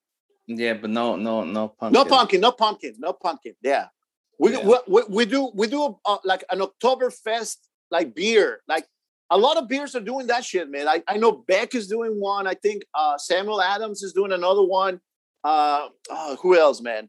Yeah, 0.47 0.75
but 0.75 0.91
no, 0.91 1.17
no, 1.17 1.45
no 1.45 1.69
pumpkin. 1.69 1.93
No 1.93 2.05
pumpkin, 2.05 2.41
no 2.41 2.53
pumpkin, 2.53 2.95
no 2.99 3.13
pumpkin. 3.13 3.55
Yeah. 3.63 3.87
We, 4.39 4.53
yeah. 4.53 4.77
we, 4.87 5.03
we, 5.09 5.25
do 5.25 5.51
we 5.55 5.67
do 5.67 5.99
uh, 6.05 6.19
like 6.25 6.45
an 6.51 6.61
Oktoberfest 6.61 7.57
like 7.91 8.15
beer. 8.15 8.61
Like 8.69 8.87
a 9.31 9.39
lot 9.39 9.57
of 9.57 9.69
beers 9.69 9.95
are 9.95 10.01
doing 10.01 10.27
that 10.29 10.45
shit, 10.45 10.71
man. 10.71 10.89
I, 10.89 11.03
I 11.09 11.17
know 11.17 11.33
Beck 11.33 11.75
is 11.75 11.89
doing 11.89 12.21
one. 12.21 12.47
I 12.47 12.55
think 12.55 12.85
uh, 12.95 13.19
Samuel 13.19 13.61
Adams 13.61 14.03
is 14.03 14.13
doing 14.13 14.33
another 14.33 14.63
one. 14.63 15.01
Uh, 15.45 15.89
uh, 16.11 16.37
who 16.37 16.59
else, 16.59 16.81
man? 16.81 17.09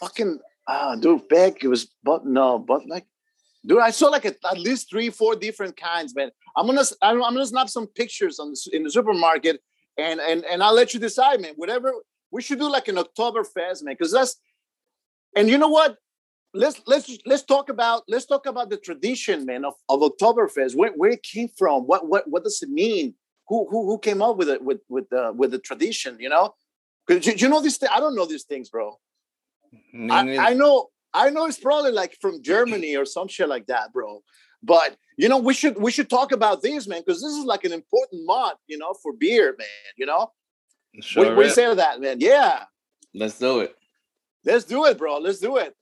Fucking 0.00 0.38
uh, 0.66 0.96
dude, 0.96 1.28
Beck. 1.28 1.62
It 1.62 1.68
was 1.68 1.88
but 2.02 2.26
no, 2.26 2.58
but 2.58 2.86
like, 2.86 3.06
dude, 3.66 3.78
I 3.78 3.90
saw 3.90 4.08
like 4.08 4.24
a, 4.24 4.34
at 4.46 4.58
least 4.58 4.90
three, 4.90 5.10
four 5.10 5.36
different 5.36 5.76
kinds, 5.76 6.14
man. 6.14 6.30
I'm 6.56 6.66
gonna 6.66 6.82
I'm, 7.02 7.22
I'm 7.22 7.34
gonna 7.34 7.46
snap 7.46 7.68
some 7.68 7.86
pictures 7.86 8.38
on 8.38 8.50
the, 8.50 8.70
in 8.72 8.84
the 8.84 8.90
supermarket, 8.90 9.60
and 9.98 10.20
and 10.20 10.44
and 10.44 10.62
I'll 10.62 10.74
let 10.74 10.94
you 10.94 11.00
decide, 11.00 11.40
man. 11.40 11.54
Whatever 11.56 11.92
we 12.30 12.42
should 12.42 12.58
do 12.58 12.70
like 12.70 12.88
an 12.88 12.98
october 12.98 13.44
fest 13.44 13.84
man, 13.84 13.94
because 13.94 14.12
that's 14.12 14.36
and 15.36 15.48
you 15.48 15.58
know 15.58 15.68
what? 15.68 15.96
Let's 16.52 16.80
let's 16.86 17.10
let's 17.26 17.42
talk 17.42 17.68
about 17.68 18.04
let's 18.08 18.26
talk 18.26 18.46
about 18.46 18.70
the 18.70 18.76
tradition, 18.76 19.44
man, 19.44 19.64
of, 19.64 19.74
of 19.88 20.00
Oktoberfest. 20.00 20.76
Where, 20.76 20.92
where 20.92 21.10
it 21.10 21.22
came 21.22 21.48
from? 21.48 21.82
What 21.82 22.06
what 22.08 22.28
what 22.28 22.44
does 22.44 22.62
it 22.62 22.70
mean? 22.70 23.14
Who 23.48 23.66
who 23.68 23.86
who 23.86 23.98
came 23.98 24.22
up 24.22 24.36
with 24.36 24.48
it 24.48 24.62
with 24.62 24.78
with 24.88 25.08
the 25.10 25.32
with 25.34 25.50
the 25.50 25.58
tradition? 25.58 26.16
You 26.20 26.28
know, 26.28 26.54
because 27.06 27.26
you, 27.26 27.32
you, 27.36 27.48
know 27.48 27.60
these. 27.60 27.78
Th- 27.78 27.90
I 27.92 27.98
don't 27.98 28.14
know 28.14 28.26
these 28.26 28.44
things, 28.44 28.70
bro. 28.70 28.96
I, 30.08 30.38
I 30.38 30.54
know 30.54 30.90
I 31.14 31.30
know 31.30 31.46
it's 31.46 31.60
probably 31.60 31.92
like 31.92 32.18
from 32.20 32.42
Germany 32.42 32.96
or 32.96 33.04
some 33.04 33.28
shit 33.28 33.48
like 33.48 33.66
that, 33.66 33.92
bro. 33.92 34.22
But 34.62 34.96
you 35.16 35.28
know, 35.28 35.38
we 35.38 35.54
should 35.54 35.80
we 35.80 35.92
should 35.92 36.10
talk 36.10 36.32
about 36.32 36.62
these, 36.62 36.88
man, 36.88 37.02
because 37.06 37.22
this 37.22 37.32
is 37.32 37.44
like 37.44 37.64
an 37.64 37.72
important 37.72 38.22
mod, 38.26 38.54
you 38.66 38.76
know, 38.76 38.94
for 39.02 39.12
beer, 39.12 39.54
man. 39.58 39.68
You 39.96 40.06
know, 40.06 40.30
Sure 41.00 41.24
what, 41.24 41.36
what 41.36 41.42
do 41.42 41.48
you 41.48 41.54
say 41.54 41.66
to 41.66 41.74
that, 41.76 42.00
man? 42.00 42.18
Yeah. 42.20 42.64
Let's 43.14 43.38
do 43.38 43.60
it. 43.60 43.74
Let's 44.44 44.64
do 44.64 44.84
it, 44.86 44.98
bro. 44.98 45.18
Let's 45.18 45.38
do 45.38 45.56
it. 45.56 45.74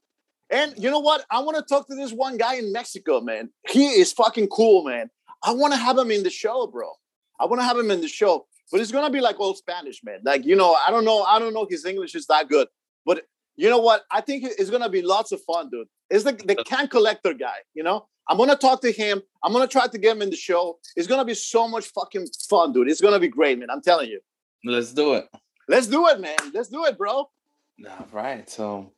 And 0.51 0.75
you 0.77 0.91
know 0.91 0.99
what? 0.99 1.25
I 1.31 1.41
want 1.41 1.57
to 1.57 1.63
talk 1.63 1.89
to 1.89 1.95
this 1.95 2.13
one 2.13 2.37
guy 2.37 2.57
in 2.57 2.73
Mexico, 2.73 3.21
man. 3.21 3.51
He 3.69 3.87
is 3.87 4.13
fucking 4.13 4.49
cool, 4.49 4.85
man. 4.85 5.09
I 5.43 5.53
want 5.53 5.73
to 5.73 5.79
have 5.79 5.99
him 5.99 6.11
in 6.11 6.23
the 6.23 6.31
show, 6.31 6.67
bro. 6.67 6.91
I 7.41 7.47
want 7.47 7.61
to 7.61 7.65
have 7.65 7.79
him 7.79 7.91
in 7.91 8.01
the 8.01 8.09
show, 8.09 8.47
but 8.71 8.81
it's 8.81 8.93
gonna 8.93 9.11
be 9.11 9.21
like 9.21 9.41
old 9.41 9.57
Spanish, 9.57 10.01
man. 10.05 10.21
Like 10.25 10.45
you 10.45 10.55
know, 10.55 10.77
I 10.87 10.91
don't 10.91 11.05
know, 11.05 11.23
I 11.23 11.39
don't 11.39 11.55
know 11.55 11.63
if 11.63 11.71
his 11.71 11.85
English 11.85 12.15
is 12.15 12.27
that 12.27 12.49
good, 12.49 12.69
but 13.05 13.25
you 13.57 13.69
know 13.69 13.79
what? 13.79 14.03
I 14.11 14.21
think 14.21 14.45
it's 14.45 14.71
gonna 14.71 14.89
be 14.89 15.03
lots 15.03 15.33
of 15.33 15.41
fun, 15.43 15.71
dude. 15.71 15.89
It's 16.11 16.25
the 16.25 16.33
the 16.33 16.57
can 16.65 16.89
collector 16.89 17.35
guy. 17.35 17.57
You 17.75 17.83
know, 17.83 18.07
I'm 18.29 18.39
gonna 18.39 18.57
talk 18.57 18.81
to 18.83 18.93
him. 18.93 19.23
I'm 19.43 19.53
gonna 19.53 19.67
try 19.67 19.87
to 19.87 19.99
get 19.99 20.17
him 20.17 20.23
in 20.23 20.31
the 20.31 20.37
show. 20.37 20.79
It's 20.97 21.07
gonna 21.07 21.25
be 21.25 21.35
so 21.35 21.69
much 21.69 21.87
fucking 21.87 22.29
fun, 22.49 22.73
dude. 22.73 22.89
It's 22.89 23.01
gonna 23.01 23.21
be 23.21 23.29
great, 23.29 23.59
man. 23.59 23.69
I'm 23.71 23.83
telling 23.83 24.09
you. 24.09 24.21
Let's 24.65 24.93
do 24.93 25.15
it. 25.15 25.29
Let's 25.69 25.87
do 25.87 26.07
it, 26.09 26.21
man. 26.21 26.37
Let's 26.55 26.69
do 26.69 26.85
it, 26.85 26.97
bro. 26.97 27.13
All 27.15 28.09
right. 28.13 28.49
So, 28.49 28.93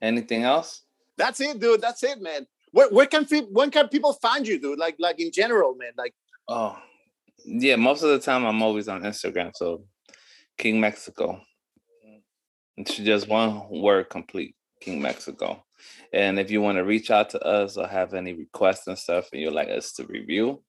anything 0.00 0.44
else? 0.44 0.82
That's 1.16 1.40
it, 1.40 1.60
dude. 1.60 1.80
That's 1.80 2.02
it, 2.02 2.20
man. 2.20 2.46
Where, 2.72 2.88
where 2.90 3.06
can 3.06 3.26
when 3.50 3.70
can 3.70 3.88
people 3.88 4.12
find 4.14 4.46
you, 4.46 4.58
dude? 4.58 4.78
Like 4.78 4.96
like 4.98 5.20
in 5.20 5.30
general, 5.32 5.74
man. 5.74 5.92
Like 5.96 6.14
oh 6.48 6.78
yeah, 7.44 7.76
most 7.76 8.02
of 8.02 8.10
the 8.10 8.18
time 8.18 8.44
I'm 8.44 8.62
always 8.62 8.88
on 8.88 9.02
Instagram. 9.02 9.52
So 9.54 9.84
King 10.56 10.80
Mexico. 10.80 11.40
It's 12.80 12.96
just 12.96 13.28
one 13.28 13.68
word 13.68 14.08
complete, 14.08 14.54
King 14.80 15.02
Mexico. 15.02 15.62
And 16.14 16.38
if 16.38 16.50
you 16.50 16.62
want 16.62 16.78
to 16.78 16.84
reach 16.84 17.10
out 17.10 17.28
to 17.30 17.40
us 17.40 17.76
or 17.76 17.86
have 17.86 18.14
any 18.14 18.32
requests 18.32 18.86
and 18.86 18.98
stuff 18.98 19.28
and 19.32 19.42
you'd 19.42 19.52
like 19.52 19.68
us 19.68 19.92
to 19.92 20.06
review, 20.06 20.62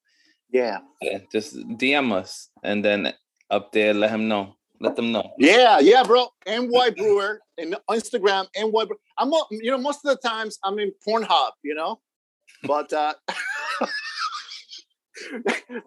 yeah, 0.50 0.80
yeah 1.00 1.20
just 1.32 1.56
DM 1.78 2.12
us 2.12 2.50
and 2.62 2.84
then 2.84 3.14
up 3.50 3.72
there 3.72 3.94
let 3.94 4.10
him 4.10 4.28
know. 4.28 4.56
Let 4.78 4.96
them 4.96 5.10
know. 5.10 5.32
Yeah, 5.38 5.78
yeah, 5.78 6.02
bro. 6.02 6.28
NY 6.46 6.90
Brewer 6.96 7.40
and 7.56 7.76
Instagram, 7.88 8.46
NY 8.56 8.70
Brewer. 8.70 8.98
I'm 9.16 9.32
you 9.50 9.70
know, 9.70 9.78
most 9.78 10.04
of 10.04 10.14
the 10.14 10.28
times 10.28 10.58
I'm 10.64 10.78
in 10.78 10.92
Pornhub, 11.06 11.52
you 11.62 11.74
know, 11.74 12.00
but 12.64 12.92
uh 12.92 13.14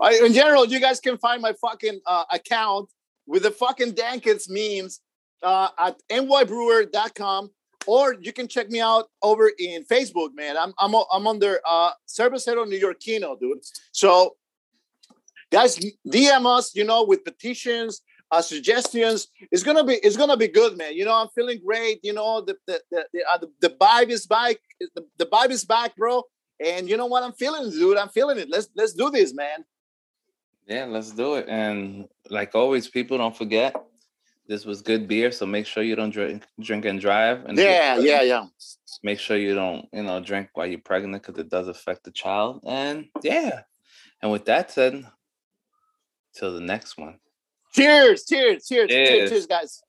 I, 0.01 0.21
in 0.25 0.33
general, 0.33 0.65
you 0.65 0.79
guys 0.79 0.99
can 0.99 1.19
find 1.19 1.41
my 1.41 1.53
fucking 1.53 1.99
uh, 2.07 2.23
account 2.31 2.89
with 3.27 3.43
the 3.43 3.51
fucking 3.51 3.93
Dankins 3.93 4.49
memes 4.49 5.01
uh, 5.45 5.69
at 5.77 6.01
nybrewer.com 6.11 7.51
or 7.87 8.15
you 8.19 8.33
can 8.33 8.47
check 8.47 8.69
me 8.69 8.81
out 8.81 9.09
over 9.21 9.51
in 9.59 9.85
Facebook, 9.85 10.29
man. 10.33 10.57
I'm 10.57 10.73
I'm 10.79 10.95
I'm 11.11 11.27
under 11.27 11.59
uh 11.65 11.91
Cervecero 12.07 12.67
New 12.67 12.79
Yorkino, 12.79 13.39
dude. 13.39 13.59
So 13.91 14.35
guys, 15.51 15.77
DM 16.07 16.45
us, 16.45 16.75
you 16.75 16.83
know, 16.83 17.03
with 17.03 17.23
petitions, 17.23 18.01
uh, 18.31 18.41
suggestions. 18.41 19.27
It's 19.51 19.61
gonna 19.63 19.83
be 19.83 19.95
it's 19.95 20.17
gonna 20.17 20.37
be 20.37 20.47
good, 20.47 20.77
man. 20.77 20.95
You 20.95 21.05
know, 21.05 21.13
I'm 21.13 21.29
feeling 21.29 21.61
great. 21.63 21.99
You 22.03 22.13
know, 22.13 22.41
the 22.41 22.57
the 22.65 22.81
the 22.91 23.05
the, 23.13 23.23
uh, 23.31 23.37
the, 23.37 23.51
the 23.61 23.69
vibe 23.75 24.09
is 24.09 24.25
back. 24.25 24.57
The, 24.79 25.05
the 25.17 25.25
vibe 25.27 25.51
is 25.51 25.63
back, 25.63 25.95
bro. 25.95 26.23
And 26.59 26.89
you 26.89 26.97
know 26.97 27.05
what? 27.05 27.21
I'm 27.23 27.33
feeling, 27.33 27.69
dude. 27.69 27.97
I'm 27.97 28.09
feeling 28.09 28.39
it. 28.39 28.49
Let's 28.49 28.69
let's 28.75 28.93
do 28.93 29.11
this, 29.11 29.33
man. 29.33 29.63
Yeah, 30.65 30.85
let's 30.85 31.11
do 31.11 31.35
it. 31.35 31.45
And 31.47 32.07
like 32.31 32.55
always, 32.55 32.87
people 32.87 33.19
don't 33.19 33.37
forget 33.37 33.75
this 34.47 34.65
was 34.65 34.81
good 34.81 35.07
beer. 35.07 35.31
So 35.31 35.45
make 35.45 35.65
sure 35.65 35.83
you 35.83 35.95
don't 35.95 36.11
drink 36.11 36.43
drink 36.59 36.85
and 36.85 36.99
drive. 36.99 37.45
And 37.45 37.57
yeah, 37.57 37.97
yeah, 37.97 38.21
yeah. 38.21 38.45
Make 39.03 39.19
sure 39.19 39.37
you 39.37 39.55
don't 39.55 39.87
you 39.91 40.03
know 40.03 40.19
drink 40.19 40.49
while 40.53 40.67
you're 40.67 40.79
pregnant 40.79 41.23
because 41.23 41.39
it 41.39 41.49
does 41.49 41.67
affect 41.67 42.03
the 42.03 42.11
child. 42.11 42.61
And 42.65 43.07
yeah. 43.23 43.61
And 44.21 44.31
with 44.31 44.45
that 44.45 44.71
said, 44.71 45.05
till 46.33 46.53
the 46.53 46.61
next 46.61 46.97
one. 46.97 47.19
Cheers! 47.73 48.25
Cheers! 48.25 48.65
Cheers! 48.67 48.89
Cheers! 48.89 49.09
Cheers, 49.09 49.29
cheers 49.29 49.45
guys. 49.47 49.83